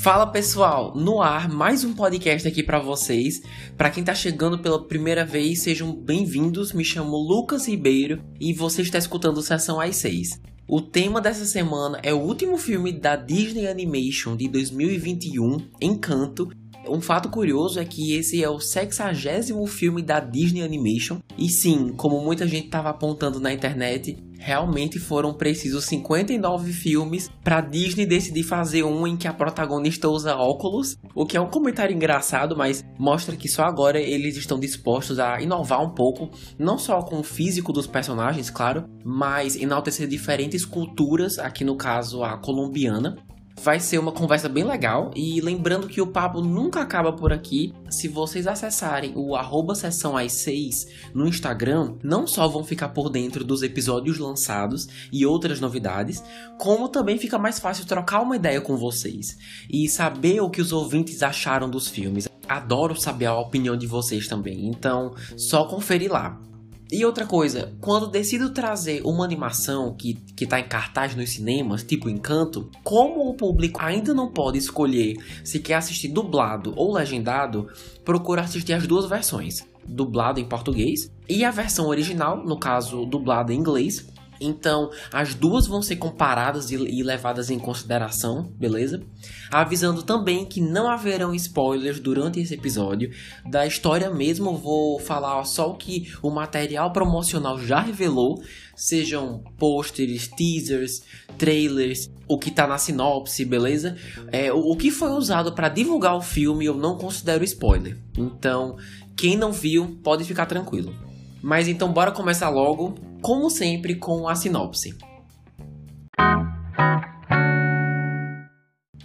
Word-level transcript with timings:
Fala 0.00 0.26
pessoal, 0.26 0.94
no 0.96 1.20
ar 1.20 1.46
mais 1.48 1.84
um 1.84 1.92
podcast 1.92 2.48
aqui 2.48 2.62
para 2.62 2.78
vocês. 2.78 3.42
Para 3.76 3.90
quem 3.90 4.02
tá 4.02 4.14
chegando 4.14 4.58
pela 4.58 4.86
primeira 4.86 5.26
vez, 5.26 5.60
sejam 5.60 5.94
bem-vindos. 5.94 6.72
Me 6.72 6.82
chamo 6.82 7.18
Lucas 7.18 7.68
Ribeiro 7.68 8.22
e 8.40 8.54
você 8.54 8.80
está 8.80 8.96
escutando 8.96 9.42
Sessão 9.42 9.78
às 9.78 9.96
6. 9.96 10.40
O 10.66 10.80
tema 10.80 11.20
dessa 11.20 11.44
semana 11.44 11.98
é 12.02 12.14
o 12.14 12.20
último 12.20 12.56
filme 12.56 12.92
da 12.92 13.14
Disney 13.14 13.66
Animation 13.66 14.36
de 14.36 14.48
2021, 14.48 15.58
Encanto, 15.82 16.50
um 16.88 17.00
fato 17.00 17.28
curioso 17.28 17.78
é 17.78 17.84
que 17.84 18.14
esse 18.14 18.42
é 18.42 18.48
o 18.48 18.58
sexagésimo 18.58 19.66
filme 19.66 20.02
da 20.02 20.20
Disney 20.20 20.62
Animation. 20.62 21.18
E 21.36 21.48
sim, 21.48 21.92
como 21.96 22.20
muita 22.20 22.46
gente 22.46 22.66
estava 22.66 22.90
apontando 22.90 23.38
na 23.38 23.52
internet, 23.52 24.16
realmente 24.40 24.98
foram 24.98 25.34
precisos 25.34 25.84
59 25.84 26.72
filmes 26.72 27.30
para 27.44 27.60
Disney 27.60 28.06
decidir 28.06 28.42
fazer 28.42 28.82
um 28.82 29.06
em 29.06 29.16
que 29.16 29.28
a 29.28 29.34
protagonista 29.34 30.08
usa 30.08 30.34
óculos, 30.34 30.96
o 31.14 31.26
que 31.26 31.36
é 31.36 31.40
um 31.40 31.50
comentário 31.50 31.94
engraçado, 31.94 32.56
mas 32.56 32.82
mostra 32.98 33.36
que 33.36 33.48
só 33.48 33.64
agora 33.64 34.00
eles 34.00 34.36
estão 34.36 34.58
dispostos 34.58 35.18
a 35.18 35.40
inovar 35.42 35.82
um 35.82 35.90
pouco, 35.90 36.30
não 36.58 36.78
só 36.78 37.02
com 37.02 37.20
o 37.20 37.24
físico 37.24 37.72
dos 37.72 37.86
personagens, 37.86 38.48
claro, 38.48 38.84
mas 39.04 39.56
enaltecer 39.56 40.08
diferentes 40.08 40.64
culturas, 40.64 41.38
aqui 41.38 41.62
no 41.62 41.76
caso 41.76 42.24
a 42.24 42.38
colombiana, 42.38 43.16
Vai 43.62 43.78
ser 43.78 43.98
uma 43.98 44.10
conversa 44.10 44.48
bem 44.48 44.64
legal 44.64 45.10
e 45.14 45.38
lembrando 45.38 45.86
que 45.86 46.00
o 46.00 46.06
papo 46.06 46.40
nunca 46.40 46.80
acaba 46.80 47.12
por 47.12 47.30
aqui. 47.30 47.74
Se 47.90 48.08
vocês 48.08 48.46
acessarem 48.46 49.12
o 49.14 49.36
arroba 49.36 49.74
sessão 49.74 50.16
às 50.16 50.32
6 50.32 50.88
no 51.14 51.28
Instagram, 51.28 51.94
não 52.02 52.26
só 52.26 52.48
vão 52.48 52.64
ficar 52.64 52.88
por 52.88 53.10
dentro 53.10 53.44
dos 53.44 53.62
episódios 53.62 54.18
lançados 54.18 54.88
e 55.12 55.26
outras 55.26 55.60
novidades, 55.60 56.24
como 56.58 56.88
também 56.88 57.18
fica 57.18 57.38
mais 57.38 57.58
fácil 57.58 57.84
trocar 57.84 58.22
uma 58.22 58.36
ideia 58.36 58.62
com 58.62 58.78
vocês 58.78 59.36
e 59.70 59.86
saber 59.90 60.40
o 60.40 60.48
que 60.48 60.62
os 60.62 60.72
ouvintes 60.72 61.22
acharam 61.22 61.68
dos 61.68 61.86
filmes. 61.86 62.30
Adoro 62.48 62.98
saber 62.98 63.26
a 63.26 63.38
opinião 63.38 63.76
de 63.76 63.86
vocês 63.86 64.26
também, 64.26 64.68
então 64.68 65.14
só 65.36 65.66
conferir 65.66 66.10
lá. 66.10 66.49
E 66.92 67.04
outra 67.04 67.24
coisa, 67.24 67.72
quando 67.80 68.08
decido 68.10 68.50
trazer 68.50 69.02
uma 69.04 69.24
animação 69.24 69.94
que, 69.94 70.14
que 70.34 70.44
tá 70.44 70.58
em 70.58 70.66
cartaz 70.66 71.14
nos 71.14 71.30
cinemas, 71.30 71.84
tipo 71.84 72.10
Encanto, 72.10 72.68
como 72.82 73.28
o 73.28 73.34
público 73.34 73.78
ainda 73.80 74.12
não 74.12 74.32
pode 74.32 74.58
escolher 74.58 75.14
se 75.44 75.60
quer 75.60 75.74
assistir 75.74 76.08
dublado 76.08 76.72
ou 76.76 76.92
legendado, 76.92 77.68
procuro 78.04 78.40
assistir 78.40 78.72
as 78.72 78.88
duas 78.88 79.08
versões. 79.08 79.64
Dublado 79.86 80.40
em 80.40 80.48
português 80.48 81.12
e 81.28 81.44
a 81.44 81.50
versão 81.52 81.86
original, 81.86 82.44
no 82.44 82.58
caso 82.58 83.06
dublada 83.06 83.54
em 83.54 83.58
inglês, 83.58 84.08
então, 84.40 84.90
as 85.12 85.34
duas 85.34 85.66
vão 85.66 85.82
ser 85.82 85.96
comparadas 85.96 86.70
e 86.70 87.02
levadas 87.02 87.50
em 87.50 87.58
consideração, 87.58 88.50
beleza? 88.58 89.02
Avisando 89.50 90.02
também 90.02 90.46
que 90.46 90.62
não 90.62 90.90
haverão 90.90 91.34
spoilers 91.34 92.00
durante 92.00 92.40
esse 92.40 92.54
episódio. 92.54 93.10
Da 93.50 93.66
história 93.66 94.10
mesmo, 94.10 94.56
vou 94.56 94.98
falar 94.98 95.44
só 95.44 95.70
o 95.70 95.76
que 95.76 96.10
o 96.22 96.30
material 96.30 96.90
promocional 96.90 97.58
já 97.58 97.80
revelou, 97.80 98.42
sejam 98.74 99.44
pôsteres, 99.58 100.26
teasers, 100.28 101.02
trailers, 101.36 102.10
o 102.26 102.38
que 102.38 102.50
tá 102.50 102.66
na 102.66 102.78
sinopse, 102.78 103.44
beleza? 103.44 103.96
É, 104.32 104.50
o, 104.50 104.72
o 104.72 104.76
que 104.76 104.90
foi 104.90 105.10
usado 105.10 105.52
para 105.52 105.68
divulgar 105.68 106.16
o 106.16 106.22
filme 106.22 106.64
eu 106.64 106.74
não 106.74 106.96
considero 106.96 107.44
spoiler. 107.44 107.98
Então, 108.16 108.76
quem 109.14 109.36
não 109.36 109.52
viu, 109.52 109.98
pode 110.02 110.24
ficar 110.24 110.46
tranquilo. 110.46 110.94
Mas 111.42 111.68
então 111.68 111.92
bora 111.92 112.12
começar 112.12 112.48
logo 112.48 113.09
como 113.20 113.50
sempre, 113.50 113.94
com 113.94 114.28
a 114.28 114.34
sinopse. 114.34 114.96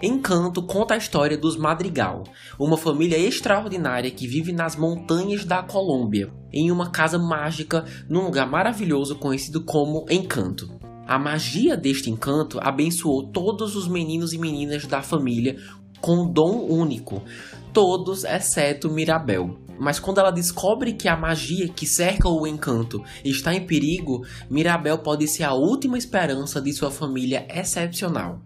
Encanto 0.02 0.61
conta 0.61 0.94
a 0.94 0.97
história 0.97 1.38
dos 1.38 1.57
Madrigal, 1.57 2.23
uma 2.59 2.77
família 2.77 3.17
extraordinária 3.17 4.12
que 4.12 4.28
vive 4.28 4.51
nas 4.51 4.75
montanhas 4.75 5.45
da 5.45 5.63
Colômbia, 5.63 6.31
em 6.51 6.69
uma 6.69 6.91
casa 6.91 7.17
mágica 7.17 7.85
num 8.09 8.25
lugar 8.25 8.47
maravilhoso 8.47 9.16
conhecido 9.16 9.63
como 9.63 10.06
Encanto. 10.09 10.79
A 11.07 11.17
magia 11.17 11.78
deste 11.78 12.09
encanto 12.09 12.59
abençoou 12.61 13.31
todos 13.31 13.75
os 13.75 13.88
meninos 13.88 14.34
e 14.34 14.38
meninas 14.38 14.85
da 14.85 15.01
família 15.01 15.56
com 16.01 16.23
um 16.23 16.31
dom 16.31 16.67
único, 16.67 17.23
todos 17.72 18.23
exceto 18.23 18.90
Mirabel. 18.90 19.65
Mas 19.80 20.00
quando 20.00 20.19
ela 20.19 20.31
descobre 20.31 20.94
que 20.94 21.08
a 21.08 21.18
magia 21.18 21.68
que 21.68 21.86
cerca 21.86 22.30
o 22.30 22.46
encanto 22.47 23.03
está 23.24 23.53
em 23.53 23.66
perigo, 23.66 24.25
Mirabel 24.50 24.97
pode 25.00 25.28
ser 25.28 25.44
a 25.44 25.53
última 25.53 25.97
esperança 25.97 26.62
de 26.62 26.74
sua 26.74 26.91
família 26.91 27.46
excepcional. 27.50 28.41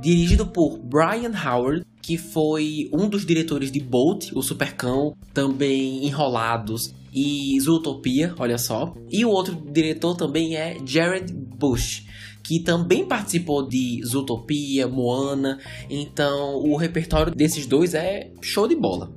Dirigido 0.00 0.46
por 0.46 0.78
Brian 0.78 1.32
Howard, 1.32 1.84
que 2.02 2.18
foi 2.18 2.90
um 2.92 3.08
dos 3.08 3.24
diretores 3.24 3.72
de 3.72 3.80
Bolt, 3.80 4.30
o 4.34 4.42
Supercão, 4.42 5.16
também 5.32 6.04
Enrolados 6.04 6.92
e 7.14 7.58
Zootopia, 7.60 8.34
olha 8.38 8.58
só. 8.58 8.94
E 9.10 9.24
o 9.24 9.30
outro 9.30 9.54
diretor 9.72 10.16
também 10.16 10.56
é 10.56 10.76
Jared 10.84 11.32
Bush, 11.32 12.04
que 12.42 12.60
também 12.60 13.06
participou 13.06 13.66
de 13.66 14.02
Zootopia, 14.04 14.86
Moana. 14.86 15.58
Então, 15.88 16.56
o 16.56 16.76
repertório 16.76 17.34
desses 17.34 17.66
dois 17.66 17.94
é 17.94 18.30
show 18.42 18.68
de 18.68 18.74
bola. 18.74 19.10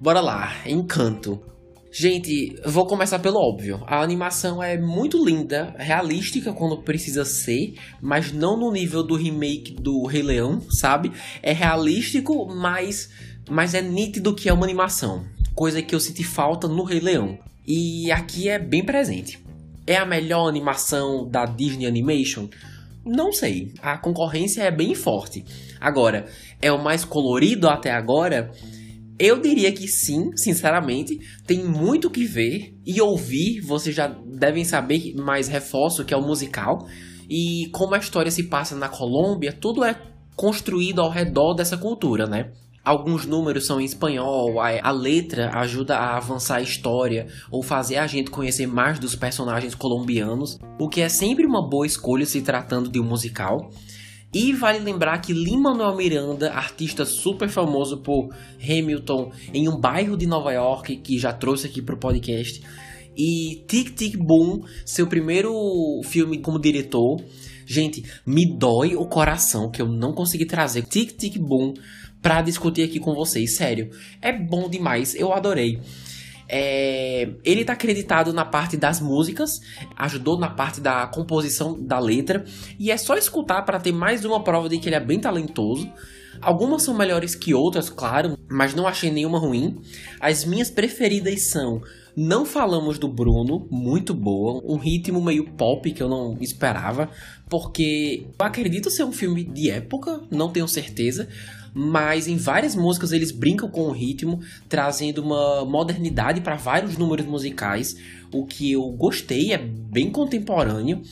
Bora 0.00 0.22
lá, 0.22 0.56
Encanto. 0.64 1.38
Gente, 1.92 2.56
vou 2.64 2.86
começar 2.86 3.18
pelo 3.18 3.38
óbvio. 3.38 3.82
A 3.86 4.00
animação 4.00 4.62
é 4.62 4.78
muito 4.78 5.22
linda, 5.22 5.74
realística 5.76 6.54
quando 6.54 6.80
precisa 6.80 7.22
ser, 7.22 7.74
mas 8.00 8.32
não 8.32 8.56
no 8.56 8.72
nível 8.72 9.02
do 9.02 9.14
remake 9.14 9.74
do 9.74 10.06
Rei 10.06 10.22
Leão, 10.22 10.62
sabe? 10.70 11.12
É 11.42 11.52
realístico, 11.52 12.46
mas, 12.46 13.10
mas 13.50 13.74
é 13.74 13.82
nítido 13.82 14.34
que 14.34 14.48
é 14.48 14.52
uma 14.54 14.64
animação. 14.64 15.26
Coisa 15.54 15.82
que 15.82 15.94
eu 15.94 16.00
senti 16.00 16.24
falta 16.24 16.66
no 16.66 16.82
Rei 16.82 17.00
Leão. 17.00 17.38
E 17.66 18.10
aqui 18.10 18.48
é 18.48 18.58
bem 18.58 18.82
presente. 18.82 19.38
É 19.86 19.96
a 19.96 20.06
melhor 20.06 20.48
animação 20.48 21.28
da 21.28 21.44
Disney 21.44 21.86
Animation? 21.86 22.48
Não 23.04 23.34
sei. 23.34 23.74
A 23.82 23.98
concorrência 23.98 24.62
é 24.62 24.70
bem 24.70 24.94
forte. 24.94 25.44
Agora, 25.78 26.24
é 26.62 26.72
o 26.72 26.82
mais 26.82 27.04
colorido 27.04 27.68
até 27.68 27.90
agora? 27.90 28.50
Eu 29.20 29.38
diria 29.38 29.70
que 29.70 29.86
sim, 29.86 30.34
sinceramente. 30.34 31.20
Tem 31.46 31.62
muito 31.62 32.08
que 32.08 32.24
ver 32.24 32.74
e 32.86 33.02
ouvir. 33.02 33.60
Vocês 33.60 33.94
já 33.94 34.06
devem 34.08 34.64
saber, 34.64 35.14
mas 35.14 35.46
reforço 35.46 36.06
que 36.06 36.14
é 36.14 36.16
o 36.16 36.26
musical. 36.26 36.88
E 37.28 37.68
como 37.70 37.94
a 37.94 37.98
história 37.98 38.30
se 38.30 38.44
passa 38.44 38.74
na 38.74 38.88
Colômbia, 38.88 39.52
tudo 39.52 39.84
é 39.84 39.94
construído 40.34 41.02
ao 41.02 41.10
redor 41.10 41.52
dessa 41.52 41.76
cultura, 41.76 42.26
né? 42.26 42.50
Alguns 42.82 43.26
números 43.26 43.66
são 43.66 43.78
em 43.78 43.84
espanhol, 43.84 44.58
a, 44.58 44.70
a, 44.82 44.90
letra 44.90 45.50
ajuda 45.54 45.98
a 45.98 46.16
avançar 46.16 46.56
a 46.56 46.62
história 46.62 47.26
ou 47.50 47.62
fazer 47.62 47.96
a 47.96 48.06
gente 48.06 48.30
conhecer 48.30 48.66
mais 48.66 48.98
dos 48.98 49.14
personagens 49.14 49.74
colombianos, 49.74 50.58
o 50.78 50.88
que 50.88 51.02
é 51.02 51.10
sempre 51.10 51.44
uma 51.44 51.68
boa 51.68 51.86
escolha 51.86 52.24
se 52.24 52.40
tratando 52.40 52.88
de 52.88 52.98
um 52.98 53.04
musical. 53.04 53.70
E 54.32 54.52
vale 54.52 54.78
lembrar 54.78 55.18
que 55.18 55.32
Lin-Manuel 55.32 55.96
Miranda, 55.96 56.52
artista 56.52 57.04
super 57.04 57.48
famoso 57.48 57.98
por 57.98 58.32
Hamilton 58.62 59.32
em 59.52 59.68
um 59.68 59.76
bairro 59.76 60.16
de 60.16 60.26
Nova 60.26 60.52
York, 60.52 60.96
que 60.98 61.18
já 61.18 61.32
trouxe 61.32 61.66
aqui 61.66 61.82
pro 61.82 61.96
podcast, 61.96 62.62
e 63.16 63.64
Tic 63.66 63.94
Tic 63.96 64.16
Boom, 64.16 64.64
seu 64.86 65.08
primeiro 65.08 65.52
filme 66.04 66.38
como 66.38 66.60
diretor. 66.60 67.20
Gente, 67.66 68.04
me 68.24 68.46
dói 68.46 68.94
o 68.94 69.04
coração 69.06 69.68
que 69.68 69.82
eu 69.82 69.88
não 69.88 70.12
consegui 70.12 70.44
trazer 70.44 70.82
Tic 70.82 71.16
Tic 71.16 71.36
Boom 71.36 71.74
para 72.22 72.40
discutir 72.42 72.82
aqui 72.82 73.00
com 73.00 73.14
vocês, 73.14 73.56
sério. 73.56 73.90
É 74.22 74.32
bom 74.32 74.68
demais, 74.68 75.14
eu 75.14 75.32
adorei. 75.32 75.80
É, 76.52 77.28
ele 77.44 77.60
está 77.60 77.74
acreditado 77.74 78.32
na 78.32 78.44
parte 78.44 78.76
das 78.76 79.00
músicas, 79.00 79.60
ajudou 79.96 80.36
na 80.36 80.50
parte 80.50 80.80
da 80.80 81.06
composição 81.06 81.80
da 81.80 82.00
letra, 82.00 82.44
e 82.76 82.90
é 82.90 82.96
só 82.96 83.16
escutar 83.16 83.62
para 83.62 83.78
ter 83.78 83.92
mais 83.92 84.24
uma 84.24 84.42
prova 84.42 84.68
de 84.68 84.78
que 84.78 84.88
ele 84.88 84.96
é 84.96 85.00
bem 85.00 85.20
talentoso. 85.20 85.88
Algumas 86.40 86.82
são 86.82 86.96
melhores 86.96 87.36
que 87.36 87.54
outras, 87.54 87.88
claro, 87.88 88.36
mas 88.50 88.74
não 88.74 88.86
achei 88.86 89.12
nenhuma 89.12 89.38
ruim. 89.38 89.80
As 90.18 90.44
minhas 90.44 90.70
preferidas 90.70 91.50
são 91.50 91.82
Não 92.16 92.44
Falamos 92.44 92.98
do 92.98 93.06
Bruno, 93.08 93.68
muito 93.70 94.12
boa, 94.12 94.60
um 94.64 94.76
ritmo 94.76 95.22
meio 95.22 95.52
pop 95.52 95.92
que 95.92 96.02
eu 96.02 96.08
não 96.08 96.36
esperava, 96.40 97.10
porque 97.48 98.26
eu 98.26 98.46
acredito 98.46 98.90
ser 98.90 99.04
um 99.04 99.12
filme 99.12 99.44
de 99.44 99.70
época, 99.70 100.20
não 100.30 100.50
tenho 100.50 100.66
certeza, 100.66 101.28
mas 101.74 102.26
em 102.26 102.36
várias 102.36 102.74
músicas 102.74 103.12
eles 103.12 103.30
brincam 103.30 103.68
com 103.68 103.82
o 103.82 103.92
ritmo, 103.92 104.40
trazendo 104.68 105.22
uma 105.22 105.64
modernidade 105.64 106.40
para 106.40 106.56
vários 106.56 106.96
números 106.96 107.26
musicais, 107.26 107.96
o 108.32 108.46
que 108.46 108.72
eu 108.72 108.82
gostei, 108.92 109.52
é 109.52 109.58
bem 109.58 110.10
contemporâneo. 110.10 111.02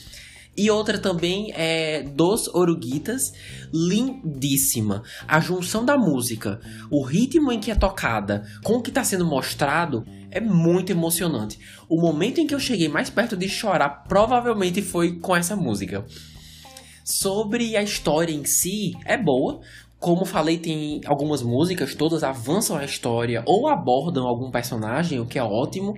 E 0.57 0.69
outra 0.73 0.99
também 0.99 1.53
é 1.55 2.03
Dos 2.03 2.49
Oruguitas, 2.49 3.33
lindíssima. 3.73 5.05
A 5.27 5.39
junção 5.39 5.85
da 5.85 5.97
música, 5.97 6.59
o 6.91 7.01
ritmo 7.05 7.53
em 7.53 7.61
que 7.61 7.71
é 7.71 7.77
tocada 7.77 8.45
com 8.65 8.73
o 8.73 8.83
que 8.83 8.91
está 8.91 9.05
sendo 9.05 9.25
mostrado 9.25 10.05
é 10.33 10.41
muito 10.41 10.91
emocionante. 10.91 11.61
O 11.89 12.01
momento 12.01 12.41
em 12.41 12.47
que 12.47 12.53
eu 12.53 12.59
cheguei 12.59 12.89
mais 12.89 13.09
perto 13.09 13.37
de 13.37 13.49
chorar 13.49 14.05
provavelmente 14.09 14.83
foi 14.83 15.21
com 15.21 15.37
essa 15.37 15.55
música. 15.55 16.05
Sobre 17.05 17.77
a 17.77 17.83
história 17.83 18.35
em 18.35 18.45
si, 18.45 18.93
é 19.05 19.17
boa. 19.17 19.61
Como 19.99 20.25
falei, 20.25 20.59
tem 20.59 21.01
algumas 21.07 21.43
músicas, 21.43 21.95
todas 21.95 22.23
avançam 22.23 22.77
a 22.77 22.85
história 22.85 23.43
ou 23.47 23.67
abordam 23.67 24.27
algum 24.27 24.51
personagem, 24.51 25.19
o 25.19 25.27
que 25.27 25.39
é 25.39 25.43
ótimo. 25.43 25.95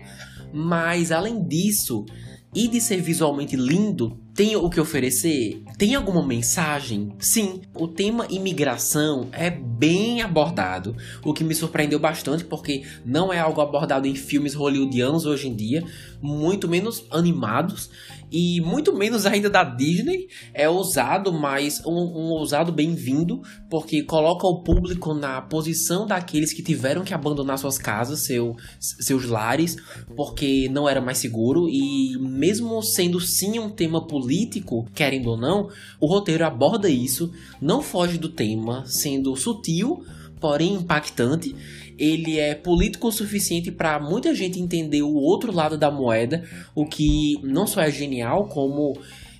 Mas 0.52 1.12
além 1.12 1.42
disso, 1.42 2.06
e 2.54 2.66
de 2.66 2.80
ser 2.80 3.00
visualmente 3.00 3.54
lindo, 3.54 4.18
tem 4.34 4.56
o 4.56 4.68
que 4.68 4.80
oferecer? 4.80 5.62
Tem 5.78 5.94
alguma 5.94 6.26
mensagem? 6.26 7.12
Sim, 7.18 7.60
o 7.74 7.86
tema 7.86 8.26
imigração 8.28 9.28
é 9.32 9.50
bem 9.50 10.20
abordado, 10.22 10.96
o 11.24 11.32
que 11.32 11.44
me 11.44 11.54
surpreendeu 11.54 11.98
bastante 11.98 12.44
porque 12.44 12.82
não 13.04 13.32
é 13.32 13.38
algo 13.38 13.60
abordado 13.60 14.08
em 14.08 14.14
filmes 14.14 14.54
hollywoodianos 14.54 15.26
hoje 15.26 15.48
em 15.48 15.54
dia, 15.54 15.84
muito 16.22 16.68
menos 16.68 17.04
animados 17.10 17.90
e 18.30 18.60
muito 18.60 18.94
menos 18.94 19.26
ainda 19.26 19.50
da 19.50 19.64
Disney. 19.64 20.28
É 20.54 20.68
ousado, 20.68 21.32
mas 21.32 21.82
um, 21.84 21.92
um 21.92 22.30
ousado 22.30 22.70
bem-vindo, 22.70 23.42
porque 23.68 24.02
coloca 24.02 24.46
o 24.46 24.62
público 24.62 25.14
na 25.14 25.40
posição 25.40 26.06
daqueles 26.06 26.52
que 26.52 26.62
tiveram 26.62 27.02
que 27.02 27.14
abandonar 27.14 27.58
suas 27.58 27.78
casas, 27.78 28.20
seu, 28.20 28.56
seus 28.78 29.24
lares, 29.24 29.76
porque 30.16 30.68
não 30.70 30.88
era 30.88 31.00
mais 31.00 31.18
seguro. 31.18 31.68
E 31.68 32.16
mesmo 32.18 32.82
sendo 32.82 33.20
sim 33.20 33.58
um 33.58 33.70
tema 33.70 34.06
político, 34.06 34.86
querendo 34.94 35.30
ou 35.30 35.36
não, 35.36 35.68
o 35.98 36.06
roteiro 36.06 36.44
aborda 36.44 36.88
isso, 36.88 37.32
não 37.60 37.82
foge 37.82 38.18
do 38.18 38.28
tema, 38.28 38.84
sendo 38.86 39.34
sutil 39.36 40.04
porém 40.40 40.74
impactante. 40.74 41.54
Ele 42.00 42.38
é 42.38 42.54
político 42.54 43.08
o 43.08 43.12
suficiente 43.12 43.70
para 43.70 44.00
muita 44.00 44.34
gente 44.34 44.58
entender 44.58 45.02
o 45.02 45.14
outro 45.14 45.52
lado 45.52 45.76
da 45.76 45.90
moeda, 45.90 46.42
o 46.74 46.86
que 46.86 47.38
não 47.42 47.66
só 47.66 47.82
é 47.82 47.90
genial, 47.90 48.48
como 48.48 48.94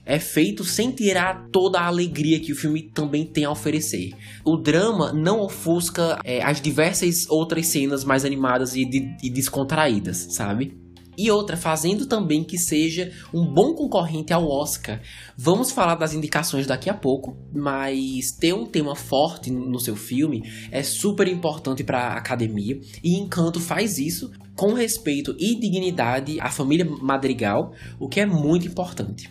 é 0.04 0.18
feito 0.18 0.64
sem 0.64 0.90
tirar 0.90 1.48
toda 1.50 1.78
a 1.78 1.86
alegria 1.86 2.40
que 2.40 2.52
o 2.52 2.56
filme 2.56 2.82
também 2.82 3.24
tem 3.24 3.44
a 3.44 3.50
oferecer. 3.50 4.10
O 4.44 4.56
drama 4.56 5.12
não 5.12 5.40
ofusca 5.40 6.18
é, 6.24 6.42
as 6.42 6.60
diversas 6.60 7.28
outras 7.28 7.68
cenas 7.68 8.04
mais 8.04 8.24
animadas 8.24 8.74
e, 8.74 8.84
de, 8.84 9.16
e 9.22 9.30
descontraídas, 9.30 10.26
sabe? 10.30 10.76
E 11.16 11.30
outra, 11.30 11.56
fazendo 11.56 12.06
também 12.06 12.44
que 12.44 12.56
seja 12.56 13.12
um 13.32 13.44
bom 13.44 13.74
concorrente 13.74 14.32
ao 14.32 14.48
Oscar. 14.48 15.00
Vamos 15.36 15.70
falar 15.70 15.96
das 15.96 16.14
indicações 16.14 16.66
daqui 16.66 16.88
a 16.88 16.94
pouco, 16.94 17.36
mas 17.54 18.30
ter 18.38 18.54
um 18.54 18.66
tema 18.66 18.94
forte 18.94 19.50
no 19.50 19.78
seu 19.78 19.96
filme 19.96 20.42
é 20.70 20.82
super 20.82 21.28
importante 21.28 21.84
para 21.84 21.98
a 21.98 22.18
academia 22.18 22.80
e 23.02 23.18
Encanto 23.18 23.60
faz 23.60 23.98
isso 23.98 24.30
com 24.54 24.72
respeito 24.72 25.34
e 25.38 25.58
dignidade 25.58 26.40
à 26.40 26.50
família 26.50 26.84
Madrigal, 26.84 27.72
o 27.98 28.08
que 28.08 28.20
é 28.20 28.26
muito 28.26 28.66
importante. 28.66 29.30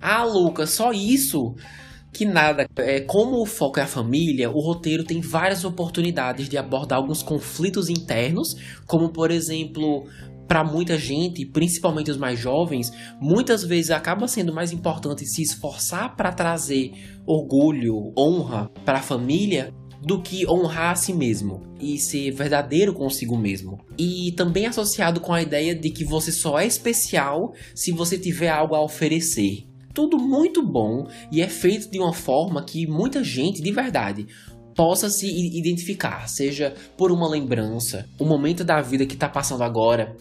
Ah, 0.00 0.24
Lucas, 0.24 0.70
só 0.70 0.92
isso? 0.92 1.54
que 2.12 2.24
nada. 2.24 2.66
É, 2.76 3.00
como 3.00 3.40
o 3.40 3.46
foco 3.46 3.78
é 3.78 3.82
a 3.82 3.86
família, 3.86 4.50
o 4.50 4.60
roteiro 4.60 5.04
tem 5.04 5.20
várias 5.20 5.64
oportunidades 5.64 6.48
de 6.48 6.56
abordar 6.56 6.98
alguns 6.98 7.22
conflitos 7.22 7.88
internos, 7.88 8.56
como 8.86 9.10
por 9.10 9.30
exemplo 9.30 10.04
para 10.48 10.64
muita 10.64 10.98
gente, 10.98 11.44
principalmente 11.44 12.10
os 12.10 12.16
mais 12.16 12.40
jovens, 12.40 12.90
muitas 13.20 13.62
vezes 13.62 13.90
acaba 13.90 14.26
sendo 14.26 14.52
mais 14.52 14.72
importante 14.72 15.26
se 15.26 15.42
esforçar 15.42 16.16
para 16.16 16.32
trazer 16.32 16.92
orgulho, 17.26 18.12
honra 18.18 18.70
para 18.84 18.98
a 18.98 19.02
família 19.02 19.74
do 20.02 20.22
que 20.22 20.48
honrar 20.48 20.92
a 20.92 20.94
si 20.94 21.12
mesmo 21.12 21.62
e 21.78 21.98
ser 21.98 22.30
verdadeiro 22.30 22.94
consigo 22.94 23.36
mesmo. 23.36 23.78
E 23.98 24.32
também 24.32 24.64
associado 24.64 25.20
com 25.20 25.34
a 25.34 25.42
ideia 25.42 25.74
de 25.74 25.90
que 25.90 26.04
você 26.04 26.32
só 26.32 26.58
é 26.58 26.66
especial 26.66 27.52
se 27.74 27.92
você 27.92 28.16
tiver 28.16 28.48
algo 28.48 28.74
a 28.74 28.82
oferecer. 28.82 29.66
Tudo 29.92 30.16
muito 30.16 30.64
bom 30.64 31.08
e 31.30 31.42
é 31.42 31.48
feito 31.48 31.90
de 31.90 31.98
uma 31.98 32.14
forma 32.14 32.64
que 32.64 32.86
muita 32.86 33.22
gente, 33.22 33.60
de 33.60 33.72
verdade, 33.72 34.26
possa 34.78 35.10
se 35.10 35.26
identificar, 35.26 36.28
seja 36.28 36.72
por 36.96 37.10
uma 37.10 37.28
lembrança, 37.28 38.08
o 38.16 38.24
momento 38.24 38.62
da 38.62 38.80
vida 38.80 39.04
que 39.04 39.14
está 39.14 39.28
passando 39.28 39.64
agora, 39.64 40.16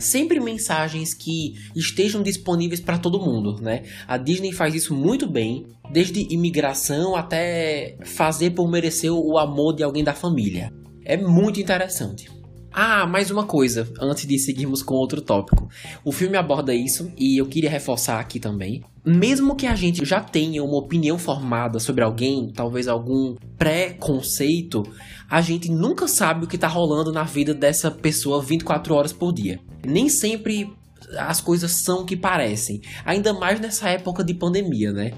sempre 0.00 0.40
mensagens 0.40 1.14
que 1.14 1.54
estejam 1.76 2.22
disponíveis 2.22 2.80
para 2.80 2.98
todo 2.98 3.20
mundo, 3.20 3.60
né? 3.60 3.84
A 4.08 4.16
Disney 4.16 4.52
faz 4.52 4.74
isso 4.74 4.94
muito 4.94 5.28
bem, 5.28 5.66
desde 5.92 6.26
imigração 6.32 7.14
até 7.14 7.96
fazer 8.04 8.50
por 8.50 8.68
merecer 8.68 9.12
o 9.12 9.38
amor 9.38 9.74
de 9.74 9.82
alguém 9.82 10.02
da 10.02 10.14
família. 10.14 10.72
É 11.04 11.16
muito 11.16 11.60
interessante. 11.60 12.28
Ah, 12.72 13.04
mais 13.04 13.32
uma 13.32 13.44
coisa, 13.44 13.92
antes 14.00 14.24
de 14.24 14.38
seguirmos 14.38 14.80
com 14.80 14.94
outro 14.94 15.20
tópico. 15.20 15.68
O 16.04 16.12
filme 16.12 16.36
aborda 16.36 16.72
isso 16.72 17.10
e 17.18 17.36
eu 17.36 17.46
queria 17.46 17.68
reforçar 17.68 18.20
aqui 18.20 18.38
também. 18.38 18.84
Mesmo 19.04 19.56
que 19.56 19.66
a 19.66 19.74
gente 19.74 20.04
já 20.04 20.20
tenha 20.20 20.62
uma 20.62 20.78
opinião 20.78 21.18
formada 21.18 21.80
sobre 21.80 22.04
alguém, 22.04 22.52
talvez 22.54 22.86
algum 22.86 23.34
pré-conceito, 23.58 24.84
a 25.28 25.40
gente 25.40 25.68
nunca 25.68 26.06
sabe 26.06 26.44
o 26.44 26.48
que 26.48 26.56
tá 26.56 26.68
rolando 26.68 27.10
na 27.10 27.24
vida 27.24 27.52
dessa 27.52 27.90
pessoa 27.90 28.40
24 28.40 28.94
horas 28.94 29.12
por 29.12 29.32
dia. 29.32 29.58
Nem 29.84 30.08
sempre 30.08 30.72
as 31.18 31.40
coisas 31.40 31.82
são 31.82 32.02
o 32.02 32.04
que 32.04 32.16
parecem, 32.16 32.80
ainda 33.04 33.32
mais 33.32 33.58
nessa 33.58 33.88
época 33.88 34.22
de 34.22 34.34
pandemia, 34.34 34.92
né? 34.92 35.12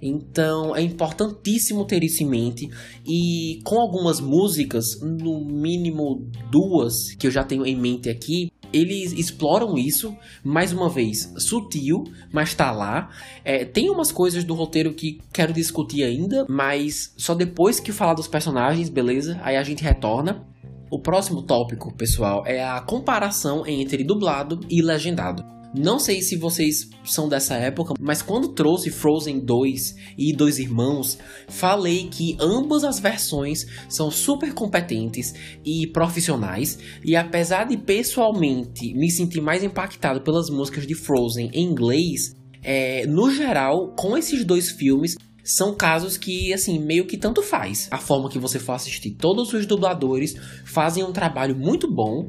Então 0.00 0.76
é 0.76 0.82
importantíssimo 0.82 1.84
ter 1.84 2.02
isso 2.04 2.22
em 2.22 2.26
mente. 2.26 2.68
E 3.06 3.60
com 3.64 3.80
algumas 3.80 4.20
músicas, 4.20 5.00
no 5.00 5.40
mínimo 5.40 6.28
duas 6.50 7.14
que 7.14 7.26
eu 7.26 7.30
já 7.30 7.42
tenho 7.42 7.64
em 7.64 7.76
mente 7.76 8.08
aqui, 8.08 8.50
eles 8.72 9.12
exploram 9.12 9.78
isso, 9.78 10.14
mais 10.44 10.72
uma 10.72 10.88
vez, 10.88 11.32
sutil, 11.38 12.04
mas 12.32 12.54
tá 12.54 12.70
lá. 12.70 13.10
É, 13.44 13.64
tem 13.64 13.88
umas 13.88 14.12
coisas 14.12 14.44
do 14.44 14.54
roteiro 14.54 14.92
que 14.92 15.20
quero 15.32 15.52
discutir 15.52 16.02
ainda, 16.02 16.44
mas 16.48 17.12
só 17.16 17.34
depois 17.34 17.80
que 17.80 17.92
falar 17.92 18.14
dos 18.14 18.28
personagens, 18.28 18.88
beleza? 18.88 19.40
Aí 19.42 19.56
a 19.56 19.62
gente 19.62 19.82
retorna. 19.82 20.44
O 20.88 21.00
próximo 21.00 21.42
tópico, 21.42 21.92
pessoal, 21.96 22.44
é 22.46 22.62
a 22.62 22.80
comparação 22.80 23.66
entre 23.66 24.04
dublado 24.04 24.60
e 24.70 24.80
legendado. 24.80 25.44
Não 25.74 25.98
sei 25.98 26.22
se 26.22 26.36
vocês 26.36 26.88
são 27.04 27.28
dessa 27.28 27.54
época, 27.54 27.94
mas 28.00 28.22
quando 28.22 28.54
trouxe 28.54 28.88
Frozen 28.88 29.40
2 29.40 29.96
e 30.16 30.32
Dois 30.32 30.58
Irmãos, 30.58 31.18
falei 31.48 32.08
que 32.08 32.36
ambas 32.40 32.84
as 32.84 33.00
versões 33.00 33.66
são 33.88 34.10
super 34.10 34.54
competentes 34.54 35.34
e 35.64 35.88
profissionais, 35.88 36.78
e 37.04 37.16
apesar 37.16 37.64
de 37.64 37.76
pessoalmente 37.76 38.94
me 38.94 39.10
sentir 39.10 39.40
mais 39.40 39.64
impactado 39.64 40.20
pelas 40.20 40.48
músicas 40.48 40.86
de 40.86 40.94
Frozen 40.94 41.50
em 41.52 41.64
inglês, 41.64 42.34
é, 42.62 43.06
no 43.06 43.30
geral, 43.30 43.92
com 43.96 44.16
esses 44.16 44.44
dois 44.44 44.70
filmes, 44.70 45.16
são 45.46 45.74
casos 45.74 46.16
que, 46.16 46.52
assim, 46.52 46.78
meio 46.78 47.06
que 47.06 47.16
tanto 47.16 47.40
faz. 47.40 47.86
A 47.90 47.98
forma 47.98 48.28
que 48.28 48.38
você 48.38 48.58
for 48.58 48.72
assistir. 48.72 49.12
Todos 49.12 49.52
os 49.52 49.64
dubladores 49.64 50.34
fazem 50.64 51.04
um 51.04 51.12
trabalho 51.12 51.56
muito 51.56 51.90
bom. 51.90 52.28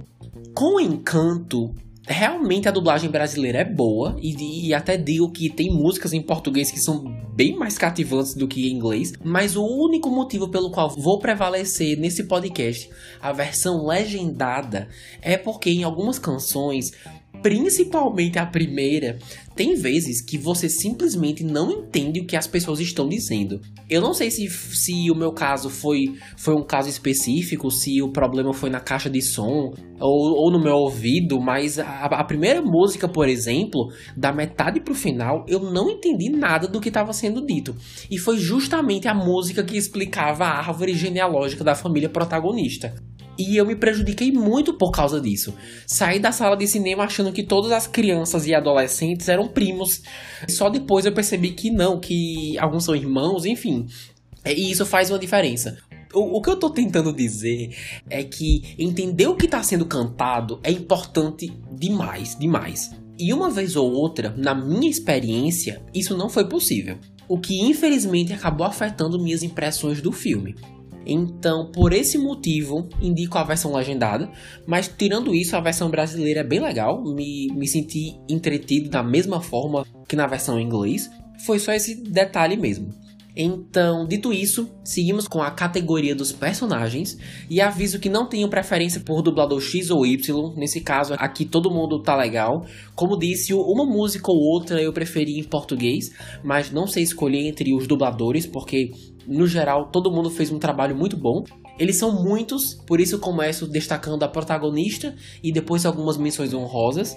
Com 0.53 0.79
Encanto, 0.79 1.73
realmente 2.07 2.69
a 2.69 2.71
dublagem 2.71 3.09
brasileira 3.09 3.59
é 3.59 3.65
boa 3.65 4.15
e, 4.21 4.67
e, 4.67 4.73
até 4.73 4.95
digo 4.95 5.29
que 5.31 5.49
tem 5.49 5.69
músicas 5.69 6.13
em 6.13 6.21
português 6.21 6.71
que 6.71 6.79
são 6.79 7.03
bem 7.35 7.55
mais 7.57 7.77
cativantes 7.77 8.33
do 8.33 8.47
que 8.47 8.67
em 8.67 8.73
inglês, 8.73 9.13
mas 9.23 9.55
o 9.55 9.65
único 9.65 10.09
motivo 10.09 10.47
pelo 10.47 10.71
qual 10.71 10.89
vou 10.89 11.19
prevalecer 11.19 11.99
nesse 11.99 12.23
podcast 12.23 12.89
a 13.21 13.33
versão 13.33 13.85
legendada 13.85 14.87
é 15.21 15.37
porque 15.37 15.69
em 15.69 15.83
algumas 15.83 16.17
canções 16.17 16.91
principalmente 17.41 18.39
a 18.39 18.45
primeira, 18.45 19.17
tem 19.55 19.73
vezes 19.73 20.21
que 20.21 20.37
você 20.37 20.69
simplesmente 20.69 21.43
não 21.43 21.71
entende 21.71 22.19
o 22.19 22.25
que 22.25 22.35
as 22.35 22.45
pessoas 22.45 22.79
estão 22.79 23.09
dizendo. 23.09 23.59
Eu 23.89 24.01
não 24.01 24.13
sei 24.13 24.29
se, 24.29 24.47
se 24.49 25.09
o 25.09 25.15
meu 25.15 25.31
caso 25.31 25.69
foi, 25.69 26.13
foi 26.37 26.53
um 26.53 26.63
caso 26.63 26.89
específico, 26.89 27.71
se 27.71 28.01
o 28.01 28.11
problema 28.11 28.53
foi 28.53 28.69
na 28.69 28.79
caixa 28.79 29.09
de 29.09 29.21
som 29.21 29.73
ou, 29.99 30.43
ou 30.43 30.51
no 30.51 30.61
meu 30.61 30.75
ouvido, 30.75 31.39
mas 31.39 31.79
a, 31.79 32.05
a 32.05 32.23
primeira 32.23 32.61
música, 32.61 33.07
por 33.07 33.27
exemplo, 33.27 33.91
da 34.15 34.31
metade 34.31 34.79
pro 34.79 34.93
final, 34.93 35.43
eu 35.47 35.59
não 35.59 35.89
entendi 35.89 36.29
nada 36.29 36.67
do 36.67 36.79
que 36.79 36.89
estava 36.89 37.11
sendo 37.13 37.45
dito. 37.45 37.75
E 38.11 38.17
foi 38.19 38.37
justamente 38.37 39.07
a 39.07 39.13
música 39.13 39.63
que 39.63 39.75
explicava 39.75 40.45
a 40.45 40.59
árvore 40.59 40.93
genealógica 40.93 41.63
da 41.63 41.73
família 41.73 42.09
protagonista. 42.09 42.93
E 43.37 43.55
eu 43.55 43.65
me 43.65 43.75
prejudiquei 43.75 44.31
muito 44.31 44.73
por 44.73 44.91
causa 44.91 45.21
disso. 45.21 45.53
Saí 45.85 46.19
da 46.19 46.31
sala 46.31 46.55
de 46.55 46.67
cinema 46.67 47.03
achando 47.03 47.31
que 47.31 47.43
todas 47.43 47.71
as 47.71 47.85
crianças 47.87 48.47
e 48.47 48.53
adolescentes 48.53 49.29
eram 49.29 49.47
primos. 49.47 50.01
Só 50.47 50.69
depois 50.69 51.05
eu 51.05 51.13
percebi 51.13 51.51
que 51.51 51.69
não, 51.69 51.99
que 51.99 52.57
alguns 52.57 52.85
são 52.85 52.95
irmãos, 52.95 53.45
enfim. 53.45 53.85
E 54.45 54.71
isso 54.71 54.85
faz 54.85 55.11
uma 55.11 55.19
diferença. 55.19 55.77
O, 56.13 56.37
o 56.37 56.41
que 56.41 56.49
eu 56.49 56.57
tô 56.57 56.69
tentando 56.69 57.13
dizer 57.13 57.75
é 58.09 58.23
que 58.23 58.75
entender 58.79 59.27
o 59.27 59.35
que 59.35 59.45
está 59.45 59.61
sendo 59.61 59.85
cantado 59.85 60.59
é 60.63 60.71
importante 60.71 61.51
demais, 61.71 62.35
demais. 62.39 62.91
E 63.19 63.33
uma 63.33 63.49
vez 63.49 63.75
ou 63.75 63.91
outra, 63.91 64.33
na 64.37 64.53
minha 64.53 64.89
experiência, 64.89 65.81
isso 65.93 66.15
não 66.15 66.29
foi 66.29 66.47
possível. 66.47 66.97
O 67.27 67.39
que 67.39 67.59
infelizmente 67.61 68.31
acabou 68.31 68.65
afetando 68.65 69.21
minhas 69.21 69.43
impressões 69.43 70.01
do 70.01 70.11
filme. 70.11 70.55
Então, 71.07 71.71
por 71.71 71.93
esse 71.93 72.17
motivo, 72.17 72.87
indico 73.01 73.37
a 73.37 73.43
versão 73.43 73.73
legendada. 73.73 74.29
Mas, 74.65 74.87
tirando 74.87 75.33
isso, 75.33 75.55
a 75.55 75.61
versão 75.61 75.89
brasileira 75.89 76.41
é 76.41 76.43
bem 76.43 76.59
legal. 76.59 77.03
Me, 77.03 77.47
me 77.53 77.67
senti 77.67 78.19
entretido 78.29 78.89
da 78.89 79.01
mesma 79.01 79.41
forma 79.41 79.85
que 80.07 80.15
na 80.15 80.27
versão 80.27 80.59
em 80.59 80.65
inglês. 80.65 81.09
Foi 81.45 81.59
só 81.59 81.71
esse 81.71 81.95
detalhe 81.95 82.57
mesmo. 82.57 82.93
Então, 83.39 84.07
dito 84.07 84.33
isso, 84.33 84.67
seguimos 84.83 85.27
com 85.27 85.43
a 85.43 85.51
categoria 85.51 86.15
dos 86.15 86.31
personagens 86.31 87.19
e 87.47 87.61
aviso 87.61 87.99
que 87.99 88.09
não 88.09 88.25
tenho 88.25 88.49
preferência 88.49 88.99
por 88.99 89.21
dublador 89.21 89.61
X 89.61 89.91
ou 89.91 90.07
Y, 90.07 90.55
nesse 90.55 90.81
caso 90.81 91.13
aqui 91.19 91.45
todo 91.45 91.69
mundo 91.69 92.01
tá 92.01 92.15
legal. 92.15 92.65
Como 92.95 93.15
disse, 93.15 93.53
uma 93.53 93.85
música 93.85 94.31
ou 94.31 94.39
outra 94.39 94.81
eu 94.81 94.91
preferi 94.91 95.37
em 95.37 95.43
português, 95.43 96.11
mas 96.43 96.71
não 96.71 96.87
sei 96.87 97.03
escolher 97.03 97.47
entre 97.47 97.75
os 97.75 97.85
dubladores 97.85 98.47
porque 98.47 98.89
no 99.27 99.45
geral 99.45 99.91
todo 99.91 100.11
mundo 100.11 100.31
fez 100.31 100.51
um 100.51 100.57
trabalho 100.57 100.95
muito 100.95 101.15
bom. 101.15 101.43
Eles 101.77 101.97
são 101.97 102.23
muitos, 102.23 102.73
por 102.87 102.99
isso 102.99 103.19
começo 103.19 103.67
destacando 103.67 104.23
a 104.23 104.27
protagonista 104.27 105.13
e 105.43 105.51
depois 105.51 105.85
algumas 105.85 106.17
menções 106.17 106.55
honrosas. 106.55 107.15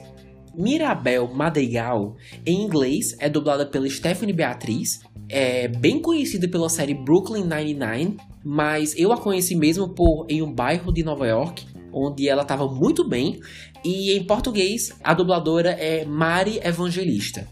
Mirabel 0.54 1.32
Madrigal, 1.32 2.16
em 2.44 2.62
inglês, 2.62 3.16
é 3.20 3.28
dublada 3.28 3.64
pela 3.64 3.88
Stephanie 3.88 4.34
Beatriz, 4.34 5.00
é 5.30 5.68
bem 5.68 6.00
conhecida 6.00 6.48
pela 6.48 6.68
série 6.68 6.92
Brooklyn 6.92 7.44
Nine-Nine, 7.44 8.16
mas 8.44 8.94
eu 8.98 9.12
a 9.12 9.16
conheci 9.16 9.54
mesmo 9.54 9.88
por 9.88 10.26
em 10.28 10.42
um 10.42 10.52
bairro 10.52 10.92
de 10.92 11.02
Nova 11.02 11.26
York, 11.26 11.66
onde 11.92 12.28
ela 12.28 12.42
estava 12.42 12.66
muito 12.66 13.08
bem, 13.08 13.40
e 13.84 14.12
em 14.12 14.24
português 14.24 14.92
a 15.02 15.14
dubladora 15.14 15.70
é 15.70 16.04
Mari 16.04 16.60
Evangelista. 16.62 17.46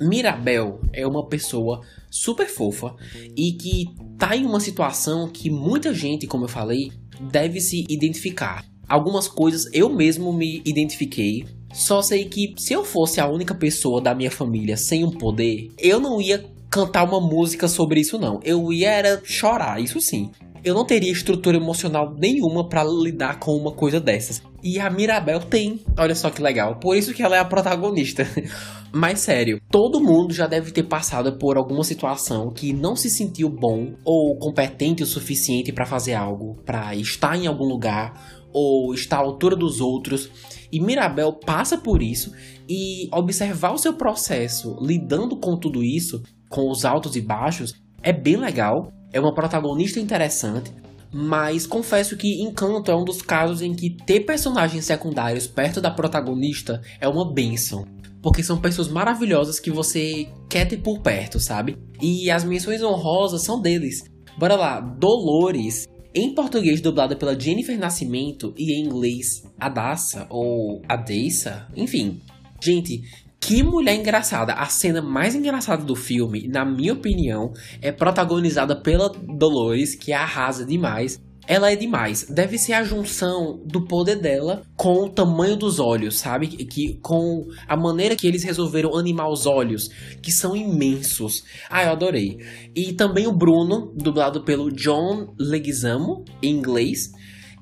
Mirabel 0.00 0.80
é 0.92 1.06
uma 1.06 1.26
pessoa 1.26 1.80
super 2.10 2.46
fofa 2.46 2.94
e 3.36 3.52
que 3.52 3.86
tá 4.18 4.36
em 4.36 4.44
uma 4.44 4.60
situação 4.60 5.28
que 5.28 5.50
muita 5.50 5.92
gente, 5.94 6.26
como 6.26 6.44
eu 6.44 6.48
falei, 6.48 6.92
deve 7.20 7.60
se 7.60 7.84
identificar. 7.88 8.64
Algumas 8.88 9.26
coisas 9.26 9.68
eu 9.72 9.88
mesmo 9.88 10.32
me 10.32 10.62
identifiquei. 10.64 11.46
Só 11.72 12.00
sei 12.02 12.26
que 12.26 12.54
se 12.56 12.72
eu 12.72 12.84
fosse 12.84 13.20
a 13.20 13.26
única 13.26 13.54
pessoa 13.54 14.00
da 14.00 14.14
minha 14.14 14.30
família 14.30 14.76
sem 14.76 15.02
um 15.02 15.10
poder, 15.10 15.70
eu 15.78 15.98
não 15.98 16.20
ia 16.20 16.44
cantar 16.76 17.04
uma 17.04 17.20
música 17.20 17.68
sobre 17.68 18.00
isso, 18.00 18.18
não. 18.18 18.38
Eu 18.44 18.70
ia 18.70 18.90
era 18.90 19.22
chorar, 19.24 19.80
isso 19.80 19.98
sim. 19.98 20.30
Eu 20.62 20.74
não 20.74 20.84
teria 20.84 21.10
estrutura 21.10 21.56
emocional 21.56 22.14
nenhuma 22.18 22.68
para 22.68 22.84
lidar 22.84 23.38
com 23.38 23.56
uma 23.56 23.72
coisa 23.72 23.98
dessas. 23.98 24.42
E 24.62 24.78
a 24.78 24.90
Mirabel 24.90 25.40
tem. 25.40 25.80
Olha 25.96 26.14
só 26.14 26.28
que 26.28 26.42
legal. 26.42 26.78
Por 26.78 26.94
isso 26.94 27.14
que 27.14 27.22
ela 27.22 27.36
é 27.36 27.38
a 27.38 27.44
protagonista. 27.46 28.28
Mas 28.92 29.20
sério, 29.20 29.58
todo 29.70 30.02
mundo 30.02 30.34
já 30.34 30.46
deve 30.46 30.70
ter 30.70 30.82
passado 30.82 31.38
por 31.38 31.56
alguma 31.56 31.82
situação 31.82 32.50
que 32.50 32.74
não 32.74 32.94
se 32.94 33.08
sentiu 33.08 33.48
bom 33.48 33.94
ou 34.04 34.36
competente 34.38 35.02
o 35.02 35.06
suficiente 35.06 35.72
para 35.72 35.86
fazer 35.86 36.14
algo, 36.14 36.56
para 36.62 36.94
estar 36.94 37.36
em 37.36 37.46
algum 37.46 37.64
lugar 37.64 38.44
ou 38.52 38.92
estar 38.92 39.18
à 39.18 39.20
altura 39.20 39.56
dos 39.56 39.80
outros. 39.80 40.28
E 40.70 40.78
Mirabel 40.80 41.32
passa 41.32 41.78
por 41.78 42.02
isso 42.02 42.32
e 42.68 43.08
observar 43.12 43.72
o 43.72 43.78
seu 43.78 43.94
processo 43.94 44.76
lidando 44.82 45.38
com 45.38 45.56
tudo 45.56 45.82
isso 45.82 46.22
com 46.56 46.70
os 46.70 46.86
altos 46.86 47.14
e 47.16 47.20
baixos, 47.20 47.74
é 48.02 48.14
bem 48.14 48.38
legal, 48.38 48.90
é 49.12 49.20
uma 49.20 49.34
protagonista 49.34 50.00
interessante, 50.00 50.72
mas 51.12 51.66
confesso 51.66 52.16
que 52.16 52.42
Encanto 52.42 52.90
é 52.90 52.96
um 52.96 53.04
dos 53.04 53.20
casos 53.20 53.60
em 53.60 53.74
que 53.74 53.94
ter 54.06 54.20
personagens 54.20 54.86
secundários 54.86 55.46
perto 55.46 55.82
da 55.82 55.90
protagonista 55.90 56.80
é 56.98 57.06
uma 57.06 57.30
benção. 57.30 57.84
Porque 58.22 58.42
são 58.42 58.58
pessoas 58.58 58.88
maravilhosas 58.88 59.60
que 59.60 59.70
você 59.70 60.26
quer 60.48 60.66
ter 60.66 60.78
por 60.78 61.00
perto, 61.00 61.38
sabe? 61.38 61.76
E 62.00 62.30
as 62.30 62.42
menções 62.42 62.82
honrosas 62.82 63.42
são 63.42 63.60
deles. 63.60 64.02
Bora 64.38 64.56
lá, 64.56 64.80
Dolores, 64.80 65.86
em 66.14 66.34
português 66.34 66.80
dublada 66.80 67.14
pela 67.14 67.38
Jennifer 67.38 67.78
Nascimento 67.78 68.54
e 68.56 68.72
em 68.72 68.86
inglês 68.86 69.42
Adassa 69.60 70.26
ou 70.30 70.80
Adeissa, 70.88 71.68
enfim. 71.76 72.22
Gente, 72.62 73.02
que 73.46 73.62
mulher 73.62 73.94
engraçada! 73.94 74.54
A 74.54 74.66
cena 74.66 75.00
mais 75.00 75.36
engraçada 75.36 75.84
do 75.84 75.94
filme, 75.94 76.48
na 76.48 76.64
minha 76.64 76.92
opinião, 76.92 77.52
é 77.80 77.92
protagonizada 77.92 78.74
pela 78.74 79.08
Dolores, 79.08 79.94
que 79.94 80.12
arrasa 80.12 80.66
demais. 80.66 81.22
Ela 81.46 81.70
é 81.70 81.76
demais. 81.76 82.24
Deve 82.28 82.58
ser 82.58 82.72
a 82.72 82.82
junção 82.82 83.62
do 83.64 83.86
poder 83.86 84.16
dela 84.16 84.62
com 84.74 85.04
o 85.04 85.08
tamanho 85.08 85.56
dos 85.56 85.78
olhos, 85.78 86.18
sabe? 86.18 86.48
Que 86.48 86.98
com 87.00 87.46
a 87.68 87.76
maneira 87.76 88.16
que 88.16 88.26
eles 88.26 88.42
resolveram 88.42 88.96
animar 88.96 89.30
os 89.30 89.46
olhos, 89.46 89.88
que 90.20 90.32
são 90.32 90.56
imensos. 90.56 91.44
Ah, 91.70 91.84
eu 91.84 91.92
adorei. 91.92 92.38
E 92.74 92.94
também 92.94 93.28
o 93.28 93.32
Bruno, 93.32 93.94
dublado 93.94 94.42
pelo 94.42 94.72
John 94.72 95.32
Leguizamo, 95.38 96.24
em 96.42 96.50
inglês, 96.50 97.12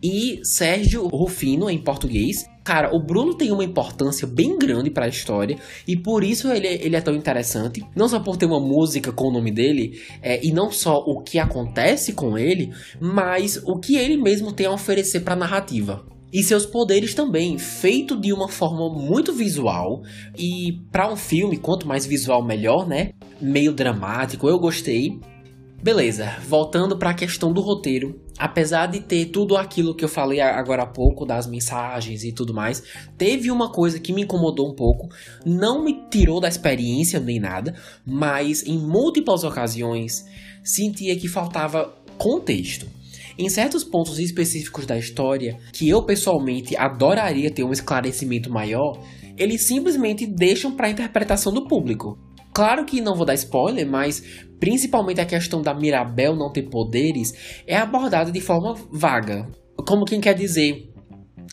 e 0.03 0.41
Sérgio 0.43 1.07
Rufino 1.09 1.69
em 1.69 1.77
português. 1.77 2.47
Cara, 2.65 2.97
o 2.97 2.99
Bruno 2.99 3.35
tem 3.35 3.53
uma 3.53 3.63
importância 3.63 4.27
bem 4.27 4.59
grande 4.59 4.91
para 4.91 5.05
a 5.05 5.09
história 5.09 5.59
e 5.87 5.95
por 5.95 6.25
isso 6.25 6.51
ele, 6.51 6.67
ele 6.67 6.97
é 6.97 7.01
tão 7.01 7.15
interessante. 7.15 7.85
Não 7.95 8.09
só 8.09 8.19
por 8.19 8.39
ter 8.39 8.47
uma 8.47 8.59
música 8.59 9.13
com 9.13 9.29
o 9.29 9.33
nome 9.33 9.53
dele 9.53 10.01
é, 10.23 10.43
e 10.43 10.51
não 10.51 10.71
só 10.71 10.97
o 10.97 11.21
que 11.21 11.39
acontece 11.39 12.15
com 12.15 12.39
ele, 12.39 12.73
mas 12.99 13.63
o 13.67 13.79
que 13.79 13.97
ele 13.97 14.17
mesmo 14.17 14.51
tem 14.51 14.65
a 14.65 14.73
oferecer 14.73 15.21
para 15.21 15.35
a 15.35 15.37
narrativa 15.37 16.07
e 16.33 16.43
seus 16.43 16.67
poderes 16.67 17.15
também, 17.15 17.59
feito 17.59 18.19
de 18.21 18.33
uma 18.33 18.49
forma 18.49 18.89
muito 18.93 19.33
visual 19.33 20.03
e 20.37 20.81
para 20.91 21.09
um 21.09 21.15
filme, 21.15 21.59
quanto 21.59 21.87
mais 21.87 22.05
visual 22.05 22.45
melhor, 22.45 22.89
né? 22.89 23.13
Meio 23.41 23.73
dramático, 23.73 24.49
eu 24.49 24.59
gostei. 24.59 25.21
Beleza, 25.85 26.39
voltando 26.49 26.97
para 26.97 27.11
a 27.11 27.15
questão 27.15 27.53
do 27.53 27.61
roteiro, 27.61 28.19
apesar 28.39 28.87
de 28.87 29.01
ter 29.01 29.27
tudo 29.27 29.55
aquilo 29.55 29.95
que 29.95 30.03
eu 30.03 30.09
falei 30.09 30.41
agora 30.41 30.85
há 30.85 30.87
pouco 30.87 31.27
das 31.27 31.47
mensagens 31.47 32.25
e 32.25 32.33
tudo 32.33 32.55
mais, 32.55 32.83
teve 33.19 33.51
uma 33.51 33.71
coisa 33.71 34.01
que 34.01 34.11
me 34.11 34.23
incomodou 34.23 34.73
um 34.73 34.75
pouco, 34.75 35.11
não 35.45 35.85
me 35.85 36.09
tirou 36.09 36.41
da 36.41 36.49
experiência 36.49 37.21
nem 37.21 37.39
nada, 37.39 37.75
mas 38.03 38.63
em 38.63 38.79
múltiplas 38.79 39.45
ocasiões 39.45 40.25
sentia 40.65 41.15
que 41.19 41.29
faltava 41.29 41.95
contexto. 42.17 42.87
Em 43.37 43.51
certos 43.51 43.85
pontos 43.85 44.19
específicos 44.19 44.87
da 44.87 44.97
história, 44.97 45.59
que 45.71 45.87
eu 45.87 46.03
pessoalmente 46.03 46.75
adoraria 46.79 47.51
ter 47.51 47.63
um 47.63 47.73
esclarecimento 47.73 48.51
maior, 48.51 48.99
eles 49.37 49.67
simplesmente 49.67 50.25
deixam 50.25 50.75
para 50.75 50.87
a 50.87 50.91
interpretação 50.91 51.53
do 51.53 51.69
público. 51.69 52.24
Claro 52.55 52.85
que 52.85 53.01
não 53.01 53.17
vou 53.17 53.27
dar 53.27 53.35
spoiler, 53.35 53.85
mas 53.85 54.23
principalmente 54.61 55.21
a 55.21 55.27
questão 55.27 55.61
da 55.61 55.75
Mirabel 55.75 56.37
não 56.37 56.53
ter 56.53 56.63
poderes 56.63 57.33
é 57.67 57.77
abordada 57.77 58.31
de 58.31 58.41
forma 58.41 58.75
vaga. 58.93 59.51
Como 59.87 60.05
quem 60.05 60.21
quer 60.21 60.35
dizer, 60.35 60.89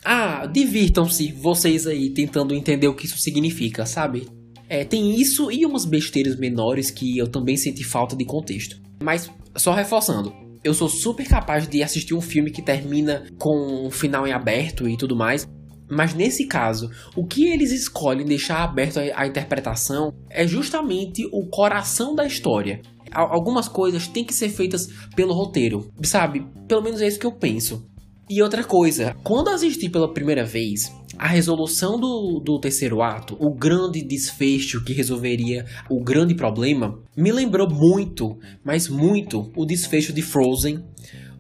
ah, 0.06 0.46
divirtam-se 0.46 1.32
vocês 1.32 1.88
aí 1.88 2.12
tentando 2.12 2.54
entender 2.54 2.88
o 2.88 2.96
que 2.96 3.08
isso 3.08 3.18
significa, 3.18 3.84
sabe? 3.86 4.28
É, 4.70 4.86
tem 4.86 5.20
isso 5.20 5.52
e 5.52 5.66
umas 5.66 5.86
besteiras 5.86 6.38
menores 6.38 6.92
que 6.92 7.18
eu 7.18 7.28
também 7.28 7.58
senti 7.58 7.84
falta 7.84 8.16
de 8.16 8.24
contexto. 8.24 8.80
Mas, 9.04 9.30
só 9.58 9.74
reforçando, 9.74 10.32
eu 10.64 10.74
sou 10.74 10.88
super 10.88 11.28
capaz 11.28 11.68
de 11.68 11.82
assistir 11.82 12.14
um 12.14 12.22
filme 12.22 12.52
que 12.52 12.62
termina 12.62 13.26
com 13.40 13.88
um 13.88 13.90
final 13.90 14.28
em 14.28 14.32
aberto 14.32 14.88
e 14.88 14.96
tudo 14.96 15.16
mais, 15.16 15.48
mas 15.92 16.14
nesse 16.14 16.48
caso, 16.48 16.90
o 17.16 17.26
que 17.26 17.48
eles 17.48 17.72
escolhem 17.72 18.26
deixar 18.26 18.64
aberto 18.64 18.98
à 19.14 19.28
interpretação 19.28 20.14
é 20.30 20.48
justamente 20.48 21.28
o 21.34 21.46
coração 21.48 22.16
da 22.16 22.26
história. 22.26 22.82
Algumas 23.12 23.68
coisas 23.68 24.08
têm 24.08 24.24
que 24.24 24.34
ser 24.34 24.48
feitas 24.48 24.88
pelo 25.16 25.34
roteiro, 25.34 25.92
sabe? 26.02 26.48
Pelo 26.66 26.82
menos 26.82 27.02
é 27.02 27.08
isso 27.08 27.20
que 27.20 27.26
eu 27.26 27.34
penso. 27.34 27.86
E 28.30 28.42
outra 28.42 28.64
coisa, 28.64 29.14
quando 29.22 29.50
assisti 29.50 29.90
pela 29.90 30.14
primeira 30.14 30.46
vez, 30.46 30.90
a 31.18 31.28
resolução 31.28 32.00
do, 32.00 32.40
do 32.40 32.58
terceiro 32.62 33.02
ato, 33.02 33.36
o 33.38 33.54
grande 33.54 34.02
desfecho 34.02 34.82
que 34.86 34.94
resolveria 34.94 35.66
o 35.90 36.02
grande 36.02 36.34
problema, 36.34 36.98
me 37.18 37.34
lembrou 37.34 37.70
muito, 37.70 38.38
mas 38.64 38.88
muito, 38.88 39.52
o 39.58 39.66
desfecho 39.66 40.14
de 40.14 40.22
Frozen, 40.22 40.82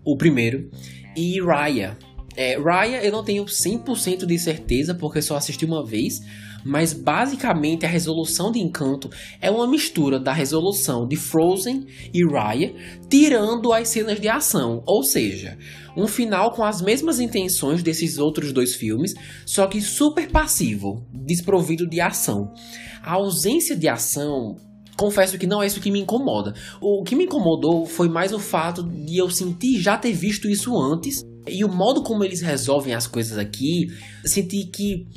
o 0.03 0.17
primeiro, 0.17 0.70
e 1.15 1.39
Raya, 1.41 1.98
é, 2.36 2.58
Raya 2.58 3.04
eu 3.04 3.12
não 3.12 3.24
tenho 3.24 3.46
100% 3.46 4.26
de 4.26 4.40
certeza 4.40 4.96
porque 4.96 5.22
só 5.22 5.36
assisti 5.36 5.66
uma 5.66 5.86
vez, 5.86 6.22
mas 6.64 6.94
basicamente 6.94 7.86
a 7.86 7.90
resolução 7.90 8.52
de 8.52 8.60
Encanto 8.60 9.10
é 9.40 9.50
uma 9.50 9.68
mistura 9.68 10.20
da 10.20 10.32
resolução 10.32 11.08
de 11.08 11.16
Frozen 11.16 11.86
e 12.14 12.26
Raya, 12.26 12.74
tirando 13.10 13.74
as 13.74 13.90
cenas 13.90 14.20
de 14.20 14.30
ação, 14.30 14.84
ou 14.86 15.04
seja, 15.04 15.58
um 15.98 16.08
final 16.08 16.52
com 16.52 16.64
as 16.64 16.82
mesmas 16.82 17.20
intenções 17.20 17.84
desses 17.84 18.18
outros 18.18 18.54
dois 18.54 18.76
filmes, 18.76 19.14
só 19.46 19.68
que 19.68 19.82
super 19.82 20.30
passivo, 20.30 21.06
desprovido 21.12 21.88
de 21.88 22.00
ação. 22.00 22.54
A 23.02 23.14
ausência 23.14 23.76
de 23.76 23.88
ação 23.88 24.56
confesso 24.96 25.38
que 25.40 25.48
não 25.48 25.64
é 25.64 25.66
isso 25.66 25.82
que 25.82 25.90
me 25.90 26.00
incomoda. 26.00 26.54
O 26.80 27.04
que 27.04 27.16
me 27.16 27.24
incomodou 27.24 27.88
foi 27.88 28.08
mais 28.08 28.32
o 28.32 28.40
fato 28.40 28.84
de 28.84 29.18
eu 29.18 29.32
sentir 29.32 29.80
já 29.80 29.98
ter 29.98 30.14
visto 30.14 30.48
isso 30.48 30.80
antes 30.80 31.24
e 31.48 31.63
o 31.63 31.69
modo 31.69 32.03
como 32.03 32.24
eles 32.24 32.41
resolvem 32.41 32.93
as 32.93 33.07
coisas 33.07 33.38
aqui, 33.38 33.88
senti 34.24 34.65
que 34.65 35.07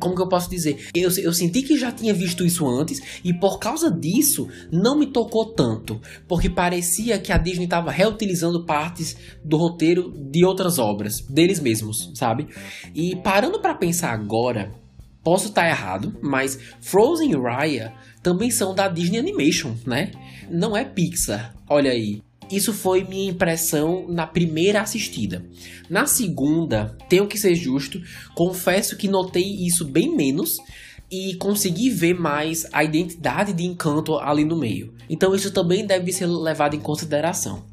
como 0.00 0.16
que 0.16 0.22
eu 0.22 0.28
posso 0.28 0.50
dizer? 0.50 0.88
Eu, 0.92 1.10
eu 1.18 1.32
senti 1.32 1.62
que 1.62 1.78
já 1.78 1.92
tinha 1.92 2.12
visto 2.12 2.44
isso 2.44 2.66
antes 2.66 3.00
e 3.22 3.32
por 3.32 3.60
causa 3.60 3.88
disso 3.88 4.48
não 4.72 4.98
me 4.98 5.06
tocou 5.06 5.46
tanto, 5.46 6.00
porque 6.26 6.50
parecia 6.50 7.20
que 7.20 7.30
a 7.30 7.38
Disney 7.38 7.66
estava 7.66 7.92
reutilizando 7.92 8.66
partes 8.66 9.16
do 9.44 9.56
roteiro 9.56 10.12
de 10.12 10.44
outras 10.44 10.80
obras, 10.80 11.20
deles 11.20 11.60
mesmos, 11.60 12.10
sabe? 12.16 12.48
E 12.92 13.14
parando 13.14 13.60
para 13.60 13.76
pensar 13.76 14.12
agora, 14.12 14.72
Posso 15.22 15.46
estar 15.46 15.68
errado, 15.68 16.16
mas 16.20 16.58
Frozen 16.80 17.30
e 17.30 17.36
Raya 17.36 17.94
também 18.22 18.50
são 18.50 18.74
da 18.74 18.88
Disney 18.88 19.20
Animation, 19.20 19.76
né? 19.86 20.10
Não 20.50 20.76
é 20.76 20.84
Pixar. 20.84 21.54
Olha 21.68 21.92
aí. 21.92 22.20
Isso 22.50 22.72
foi 22.72 23.04
minha 23.04 23.30
impressão 23.30 24.06
na 24.08 24.26
primeira 24.26 24.80
assistida. 24.80 25.44
Na 25.88 26.06
segunda, 26.06 26.96
tenho 27.08 27.26
que 27.26 27.38
ser 27.38 27.54
justo, 27.54 28.00
confesso 28.34 28.96
que 28.96 29.08
notei 29.08 29.66
isso 29.66 29.84
bem 29.84 30.14
menos 30.14 30.58
e 31.10 31.34
consegui 31.34 31.90
ver 31.90 32.14
mais 32.14 32.66
a 32.72 32.82
identidade 32.82 33.52
de 33.52 33.64
encanto 33.64 34.16
ali 34.16 34.44
no 34.44 34.56
meio. 34.56 34.94
Então 35.10 35.34
isso 35.34 35.52
também 35.52 35.86
deve 35.86 36.10
ser 36.10 36.26
levado 36.26 36.74
em 36.74 36.80
consideração. 36.80 37.64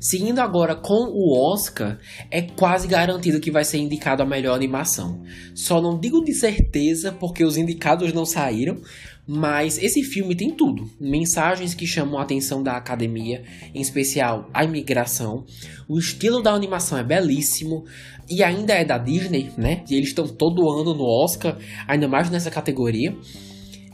Seguindo 0.00 0.38
agora 0.38 0.74
com 0.74 1.10
o 1.12 1.52
Oscar, 1.52 1.98
é 2.30 2.40
quase 2.40 2.88
garantido 2.88 3.38
que 3.38 3.50
vai 3.50 3.64
ser 3.64 3.76
indicado 3.76 4.22
a 4.22 4.26
melhor 4.26 4.54
animação. 4.54 5.22
Só 5.54 5.78
não 5.78 6.00
digo 6.00 6.24
de 6.24 6.32
certeza 6.32 7.12
porque 7.12 7.44
os 7.44 7.58
indicados 7.58 8.10
não 8.14 8.24
saíram, 8.24 8.78
mas 9.26 9.76
esse 9.76 10.02
filme 10.02 10.34
tem 10.34 10.52
tudo: 10.52 10.90
mensagens 10.98 11.74
que 11.74 11.86
chamam 11.86 12.18
a 12.18 12.22
atenção 12.22 12.62
da 12.62 12.78
academia, 12.78 13.44
em 13.74 13.80
especial 13.82 14.48
a 14.54 14.64
imigração. 14.64 15.44
O 15.86 15.98
estilo 15.98 16.42
da 16.42 16.52
animação 16.52 16.96
é 16.96 17.04
belíssimo 17.04 17.84
e 18.26 18.42
ainda 18.42 18.72
é 18.72 18.86
da 18.86 18.96
Disney, 18.96 19.50
né? 19.58 19.84
E 19.90 19.96
eles 19.96 20.08
estão 20.08 20.26
todo 20.26 20.70
ano 20.70 20.94
no 20.94 21.04
Oscar, 21.04 21.58
ainda 21.86 22.08
mais 22.08 22.30
nessa 22.30 22.50
categoria. 22.50 23.14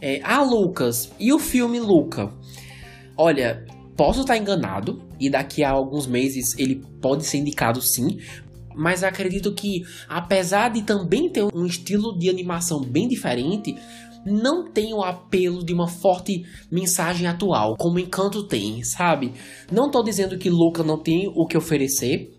É, 0.01 0.21
ah, 0.23 0.43
Lucas, 0.43 1.11
e 1.19 1.33
o 1.33 1.39
filme 1.41 1.81
Luca? 1.81 2.33
Olha, 3.17 3.65
Posso 3.97 4.21
estar 4.21 4.37
enganado 4.37 5.03
e 5.19 5.31
daqui 5.31 5.65
a 5.65 5.71
alguns 5.71 6.07
meses 6.07 6.57
ele 6.59 6.85
pode 7.01 7.25
ser 7.25 7.39
indicado 7.39 7.81
sim, 7.81 8.19
mas 8.75 9.03
acredito 9.03 9.55
que 9.55 9.85
apesar 10.07 10.69
de 10.69 10.83
também 10.83 11.31
ter 11.31 11.43
um 11.43 11.65
estilo 11.65 12.17
de 12.19 12.29
animação 12.29 12.83
bem 12.83 13.09
diferente, 13.09 13.75
não 14.27 14.71
tem 14.71 14.93
o 14.93 15.03
apelo 15.03 15.65
de 15.65 15.73
uma 15.73 15.89
forte 15.89 16.45
mensagem 16.71 17.27
atual, 17.27 17.77
como 17.79 17.99
Encanto 17.99 18.43
tem, 18.43 18.83
sabe? 18.83 19.33
Não 19.71 19.91
tô 19.91 20.03
dizendo 20.03 20.37
que 20.37 20.51
Luca 20.51 20.83
não 20.83 20.99
tem 20.99 21.33
o 21.35 21.47
que 21.47 21.57
oferecer, 21.57 22.37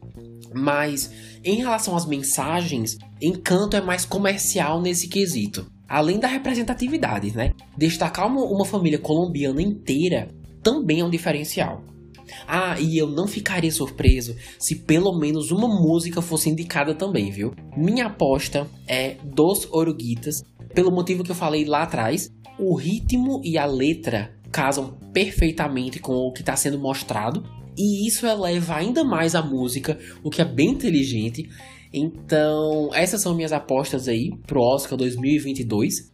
mas 0.54 1.12
em 1.44 1.56
relação 1.56 1.96
às 1.96 2.06
mensagens, 2.06 2.98
Encanto 3.22 3.76
é 3.76 3.82
mais 3.82 4.06
comercial 4.06 4.82
nesse 4.82 5.08
quesito. 5.08 5.66
Além 5.88 6.20
da 6.20 6.28
representatividade, 6.28 7.34
né? 7.34 7.54
Destacar 7.78 8.28
uma, 8.28 8.44
uma 8.44 8.66
família 8.66 9.00
colombiana 9.00 9.62
inteira 9.62 10.28
também 10.62 11.00
é 11.00 11.06
um 11.06 11.10
diferencial. 11.10 11.84
Ah, 12.48 12.80
e 12.80 12.98
eu 12.98 13.08
não 13.08 13.28
ficaria 13.28 13.72
surpreso 13.72 14.36
se 14.60 14.76
pelo 14.76 15.18
menos 15.18 15.52
uma 15.52 15.68
música 15.68 16.22
fosse 16.22 16.50
indicada 16.50 16.94
também, 16.94 17.32
viu? 17.32 17.54
Minha 17.76 18.08
aposta 18.08 18.68
é 18.86 19.16
dos 19.24 19.66
Oruguitas, 19.72 20.44
pelo 20.74 20.92
motivo 20.92 21.24
que 21.24 21.32
eu 21.32 21.36
falei 21.36 21.66
lá 21.66 21.84
atrás. 21.84 22.30
O 22.60 22.76
ritmo 22.76 23.42
e 23.44 23.58
a 23.58 23.66
letra 23.66 24.36
casam 24.52 24.98
perfeitamente 25.14 26.00
com 26.00 26.14
o 26.14 26.32
que 26.32 26.42
está 26.42 26.56
sendo 26.56 26.80
mostrado, 26.80 27.44
e 27.78 28.08
isso 28.08 28.26
eleva 28.26 28.76
ainda 28.76 29.04
mais 29.04 29.36
a 29.36 29.42
música, 29.42 30.00
o 30.24 30.30
que 30.30 30.42
é 30.42 30.46
bem 30.46 30.72
inteligente. 30.72 31.48
Então, 31.94 32.90
essas 32.94 33.22
são 33.22 33.36
minhas 33.36 33.54
apostas 33.54 34.08
aí 34.08 34.32
pro 34.46 34.62
Oscar 34.62 34.98
2022. 34.98 36.12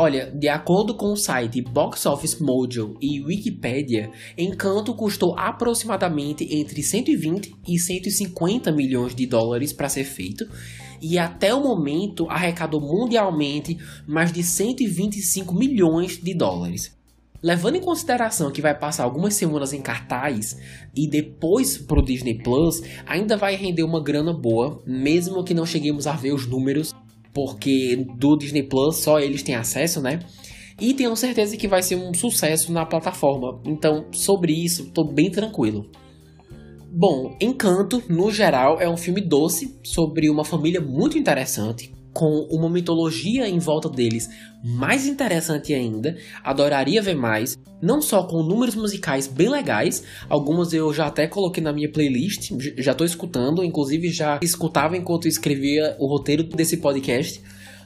Olha, 0.00 0.30
de 0.30 0.46
acordo 0.46 0.94
com 0.94 1.12
o 1.12 1.16
site 1.16 1.60
Box 1.60 2.06
Office 2.06 2.38
Mojo 2.38 2.96
e 3.00 3.20
Wikipedia, 3.20 4.12
Encanto 4.38 4.94
custou 4.94 5.36
aproximadamente 5.36 6.46
entre 6.54 6.84
120 6.84 7.52
e 7.66 7.80
150 7.80 8.70
milhões 8.70 9.12
de 9.12 9.26
dólares 9.26 9.72
para 9.72 9.88
ser 9.88 10.04
feito, 10.04 10.48
e 11.02 11.18
até 11.18 11.52
o 11.52 11.60
momento 11.60 12.30
arrecadou 12.30 12.80
mundialmente 12.80 13.76
mais 14.06 14.30
de 14.30 14.44
125 14.44 15.52
milhões 15.52 16.16
de 16.22 16.32
dólares. 16.32 16.96
Levando 17.42 17.74
em 17.74 17.80
consideração 17.80 18.52
que 18.52 18.62
vai 18.62 18.78
passar 18.78 19.02
algumas 19.02 19.34
semanas 19.34 19.72
em 19.72 19.82
cartaz 19.82 20.56
e 20.94 21.08
depois 21.08 21.76
pro 21.76 22.04
Disney 22.04 22.40
Plus, 22.40 22.82
ainda 23.04 23.36
vai 23.36 23.56
render 23.56 23.82
uma 23.82 24.00
grana 24.00 24.32
boa, 24.32 24.80
mesmo 24.86 25.42
que 25.42 25.54
não 25.54 25.66
cheguemos 25.66 26.06
a 26.06 26.12
ver 26.12 26.32
os 26.32 26.46
números 26.46 26.94
porque 27.38 28.04
do 28.16 28.36
Disney 28.36 28.64
Plus 28.64 28.96
só 28.96 29.20
eles 29.20 29.44
têm 29.44 29.54
acesso, 29.54 30.00
né? 30.00 30.18
E 30.80 30.92
tenho 30.92 31.14
certeza 31.14 31.56
que 31.56 31.68
vai 31.68 31.84
ser 31.84 31.94
um 31.94 32.12
sucesso 32.12 32.72
na 32.72 32.84
plataforma. 32.84 33.60
Então, 33.64 34.06
sobre 34.10 34.52
isso, 34.52 34.82
estou 34.82 35.04
bem 35.04 35.30
tranquilo. 35.30 35.88
Bom, 36.90 37.36
Encanto, 37.40 38.02
no 38.08 38.32
geral, 38.32 38.80
é 38.80 38.88
um 38.88 38.96
filme 38.96 39.20
doce 39.20 39.78
sobre 39.84 40.28
uma 40.28 40.44
família 40.44 40.80
muito 40.80 41.16
interessante, 41.16 41.94
com 42.18 42.48
uma 42.50 42.68
mitologia 42.68 43.48
em 43.48 43.60
volta 43.60 43.88
deles 43.88 44.28
mais 44.60 45.06
interessante 45.06 45.72
ainda, 45.72 46.16
adoraria 46.42 47.00
ver 47.00 47.14
mais, 47.14 47.56
não 47.80 48.02
só 48.02 48.24
com 48.24 48.42
números 48.42 48.74
musicais 48.74 49.28
bem 49.28 49.48
legais, 49.48 50.02
algumas 50.28 50.72
eu 50.72 50.92
já 50.92 51.06
até 51.06 51.28
coloquei 51.28 51.62
na 51.62 51.72
minha 51.72 51.88
playlist, 51.88 52.50
já 52.76 52.92
tô 52.92 53.04
escutando, 53.04 53.62
inclusive 53.62 54.10
já 54.10 54.40
escutava 54.42 54.96
enquanto 54.96 55.28
escrevia 55.28 55.94
o 56.00 56.08
roteiro 56.08 56.42
desse 56.42 56.78
podcast, 56.78 57.40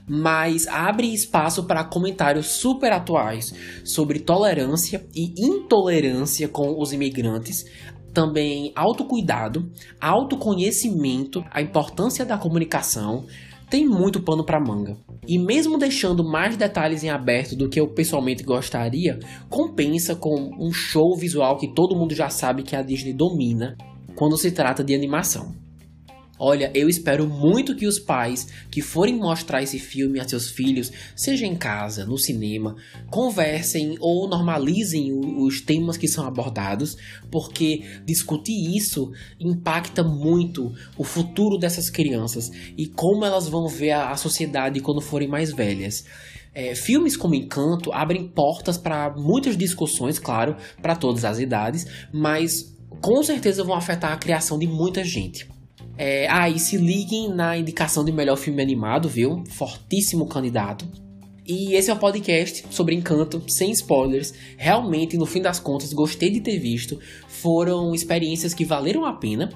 mas 0.08 0.66
abre 0.66 1.12
espaço 1.12 1.64
para 1.64 1.84
comentários 1.84 2.46
super 2.46 2.90
atuais 2.90 3.52
sobre 3.84 4.18
tolerância 4.18 5.04
e 5.14 5.34
intolerância 5.44 6.48
com 6.48 6.80
os 6.80 6.94
imigrantes, 6.94 7.66
também 8.14 8.72
autocuidado, 8.74 9.70
autoconhecimento, 10.00 11.44
a 11.50 11.60
importância 11.60 12.24
da 12.24 12.38
comunicação, 12.38 13.26
tem 13.72 13.86
muito 13.86 14.22
pano 14.22 14.44
para 14.44 14.60
manga. 14.60 14.98
E 15.26 15.38
mesmo 15.38 15.78
deixando 15.78 16.22
mais 16.22 16.58
detalhes 16.58 17.02
em 17.02 17.08
aberto 17.08 17.56
do 17.56 17.70
que 17.70 17.80
eu 17.80 17.88
pessoalmente 17.88 18.44
gostaria, 18.44 19.18
compensa 19.48 20.14
com 20.14 20.50
um 20.60 20.70
show 20.70 21.16
visual 21.16 21.56
que 21.56 21.72
todo 21.72 21.96
mundo 21.96 22.14
já 22.14 22.28
sabe 22.28 22.64
que 22.64 22.76
a 22.76 22.82
Disney 22.82 23.14
domina 23.14 23.74
quando 24.14 24.36
se 24.36 24.50
trata 24.50 24.84
de 24.84 24.94
animação. 24.94 25.61
Olha, 26.38 26.72
eu 26.74 26.88
espero 26.88 27.28
muito 27.28 27.76
que 27.76 27.86
os 27.86 27.98
pais 27.98 28.48
que 28.70 28.80
forem 28.80 29.16
mostrar 29.16 29.62
esse 29.62 29.78
filme 29.78 30.18
a 30.18 30.26
seus 30.26 30.50
filhos, 30.50 30.90
seja 31.14 31.46
em 31.46 31.54
casa, 31.54 32.04
no 32.04 32.18
cinema, 32.18 32.74
conversem 33.10 33.96
ou 34.00 34.28
normalizem 34.28 35.12
os 35.12 35.60
temas 35.60 35.96
que 35.96 36.08
são 36.08 36.26
abordados, 36.26 36.96
porque 37.30 37.82
discutir 38.04 38.76
isso 38.76 39.12
impacta 39.38 40.02
muito 40.02 40.72
o 40.96 41.04
futuro 41.04 41.58
dessas 41.58 41.90
crianças 41.90 42.50
e 42.76 42.86
como 42.86 43.24
elas 43.24 43.46
vão 43.46 43.68
ver 43.68 43.92
a 43.92 44.16
sociedade 44.16 44.80
quando 44.80 45.00
forem 45.00 45.28
mais 45.28 45.52
velhas. 45.52 46.04
É, 46.54 46.74
filmes 46.74 47.16
como 47.16 47.34
Encanto 47.34 47.92
abrem 47.92 48.28
portas 48.28 48.76
para 48.76 49.14
muitas 49.16 49.56
discussões, 49.56 50.18
claro, 50.18 50.56
para 50.82 50.96
todas 50.96 51.24
as 51.24 51.38
idades, 51.38 51.86
mas 52.12 52.76
com 53.00 53.22
certeza 53.22 53.64
vão 53.64 53.74
afetar 53.74 54.12
a 54.12 54.18
criação 54.18 54.58
de 54.58 54.66
muita 54.66 55.04
gente. 55.04 55.46
É, 56.04 56.50
e 56.50 56.58
se 56.58 56.76
liguem 56.78 57.28
na 57.28 57.56
indicação 57.56 58.04
de 58.04 58.10
melhor 58.10 58.34
filme 58.34 58.60
animado, 58.60 59.08
viu? 59.08 59.44
Fortíssimo 59.48 60.26
candidato. 60.26 60.84
E 61.46 61.76
esse 61.76 61.92
é 61.92 61.94
o 61.94 61.96
podcast 61.96 62.64
sobre 62.70 62.96
Encanto, 62.96 63.40
sem 63.46 63.70
spoilers. 63.70 64.34
Realmente, 64.56 65.16
no 65.16 65.24
fim 65.24 65.40
das 65.40 65.60
contas, 65.60 65.92
gostei 65.92 66.28
de 66.28 66.40
ter 66.40 66.58
visto. 66.58 66.98
Foram 67.28 67.94
experiências 67.94 68.52
que 68.52 68.64
valeram 68.64 69.04
a 69.04 69.12
pena. 69.12 69.48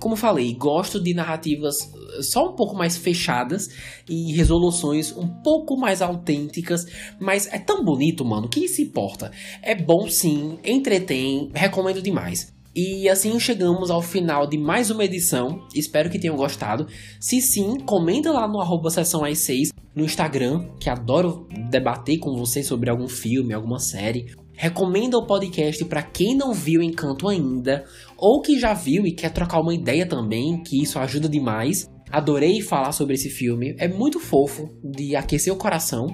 Como 0.00 0.16
falei, 0.16 0.52
gosto 0.54 1.00
de 1.00 1.14
narrativas 1.14 1.76
eh, 2.18 2.22
só 2.24 2.50
um 2.50 2.56
pouco 2.56 2.74
mais 2.74 2.96
fechadas 2.96 3.68
e 4.08 4.32
resoluções 4.32 5.16
um 5.16 5.28
pouco 5.28 5.76
mais 5.76 6.02
autênticas. 6.02 6.84
Mas 7.20 7.46
é 7.46 7.60
tão 7.60 7.84
bonito, 7.84 8.24
mano. 8.24 8.48
Quem 8.48 8.66
se 8.66 8.82
importa? 8.82 9.30
É 9.62 9.76
bom 9.76 10.08
sim, 10.08 10.58
entretém, 10.64 11.48
recomendo 11.54 12.02
demais. 12.02 12.52
E 12.74 13.06
assim 13.06 13.38
chegamos 13.38 13.90
ao 13.90 14.00
final 14.00 14.46
de 14.46 14.56
mais 14.56 14.90
uma 14.90 15.04
edição. 15.04 15.66
Espero 15.74 16.08
que 16.08 16.18
tenham 16.18 16.36
gostado. 16.36 16.86
Se 17.20 17.38
sim, 17.42 17.78
comenta 17.80 18.32
lá 18.32 18.48
no 18.48 18.60
arroba 18.60 18.88
sessão 18.88 19.22
6 19.34 19.72
no 19.94 20.04
Instagram, 20.04 20.70
que 20.80 20.88
adoro 20.88 21.46
debater 21.68 22.18
com 22.18 22.34
vocês 22.34 22.66
sobre 22.66 22.88
algum 22.88 23.06
filme, 23.06 23.52
alguma 23.52 23.78
série. 23.78 24.34
Recomenda 24.54 25.18
o 25.18 25.26
podcast 25.26 25.84
para 25.84 26.02
quem 26.02 26.34
não 26.34 26.54
viu 26.54 26.82
Encanto 26.82 27.28
ainda, 27.28 27.84
ou 28.16 28.40
que 28.40 28.58
já 28.58 28.72
viu 28.72 29.06
e 29.06 29.12
quer 29.12 29.30
trocar 29.30 29.60
uma 29.60 29.74
ideia 29.74 30.06
também, 30.06 30.62
que 30.62 30.82
isso 30.82 30.98
ajuda 30.98 31.28
demais. 31.28 31.90
Adorei 32.10 32.62
falar 32.62 32.92
sobre 32.92 33.14
esse 33.14 33.28
filme, 33.28 33.74
é 33.78 33.86
muito 33.86 34.18
fofo, 34.18 34.70
de 34.82 35.14
aquecer 35.14 35.52
o 35.52 35.58
coração. 35.58 36.06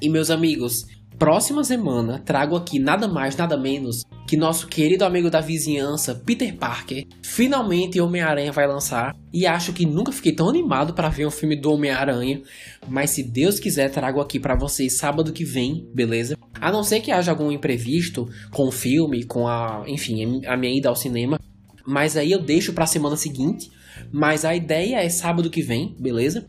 E 0.00 0.08
meus 0.08 0.30
amigos, 0.30 0.86
próxima 1.18 1.62
semana 1.64 2.18
trago 2.24 2.56
aqui 2.56 2.78
nada 2.78 3.06
mais, 3.06 3.36
nada 3.36 3.58
menos 3.58 4.04
que 4.26 4.36
nosso 4.36 4.66
querido 4.66 5.04
amigo 5.04 5.30
da 5.30 5.40
vizinhança, 5.40 6.14
Peter 6.14 6.54
Parker, 6.56 7.06
finalmente 7.22 8.00
Homem-Aranha 8.00 8.50
vai 8.50 8.66
lançar. 8.66 9.14
E 9.32 9.46
acho 9.46 9.72
que 9.72 9.86
nunca 9.86 10.10
fiquei 10.10 10.32
tão 10.32 10.48
animado 10.48 10.94
para 10.94 11.08
ver 11.08 11.26
um 11.26 11.30
filme 11.30 11.54
do 11.54 11.72
Homem-Aranha. 11.72 12.42
Mas 12.88 13.10
se 13.10 13.22
Deus 13.22 13.60
quiser, 13.60 13.90
trago 13.90 14.20
aqui 14.20 14.40
para 14.40 14.56
vocês 14.56 14.96
sábado 14.96 15.32
que 15.32 15.44
vem, 15.44 15.88
beleza? 15.94 16.36
A 16.60 16.72
não 16.72 16.82
ser 16.82 17.00
que 17.00 17.12
haja 17.12 17.30
algum 17.30 17.52
imprevisto 17.52 18.28
com 18.50 18.66
o 18.66 18.72
filme, 18.72 19.22
com 19.22 19.46
a, 19.46 19.84
enfim, 19.86 20.44
a 20.44 20.56
minha 20.56 20.76
ida 20.76 20.88
ao 20.88 20.96
cinema. 20.96 21.38
Mas 21.86 22.16
aí 22.16 22.32
eu 22.32 22.42
deixo 22.42 22.72
para 22.72 22.84
a 22.84 22.88
semana 22.88 23.16
seguinte. 23.16 23.70
Mas 24.12 24.44
a 24.44 24.54
ideia 24.54 24.96
é 24.96 25.08
sábado 25.08 25.50
que 25.50 25.62
vem, 25.62 25.94
beleza? 25.98 26.48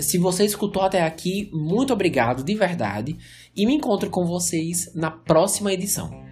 Se 0.00 0.18
você 0.18 0.44
escutou 0.44 0.82
até 0.82 1.02
aqui, 1.02 1.50
muito 1.52 1.92
obrigado 1.92 2.44
de 2.44 2.54
verdade 2.54 3.16
e 3.56 3.66
me 3.66 3.74
encontro 3.74 4.10
com 4.10 4.24
vocês 4.26 4.90
na 4.94 5.10
próxima 5.10 5.72
edição. 5.72 6.31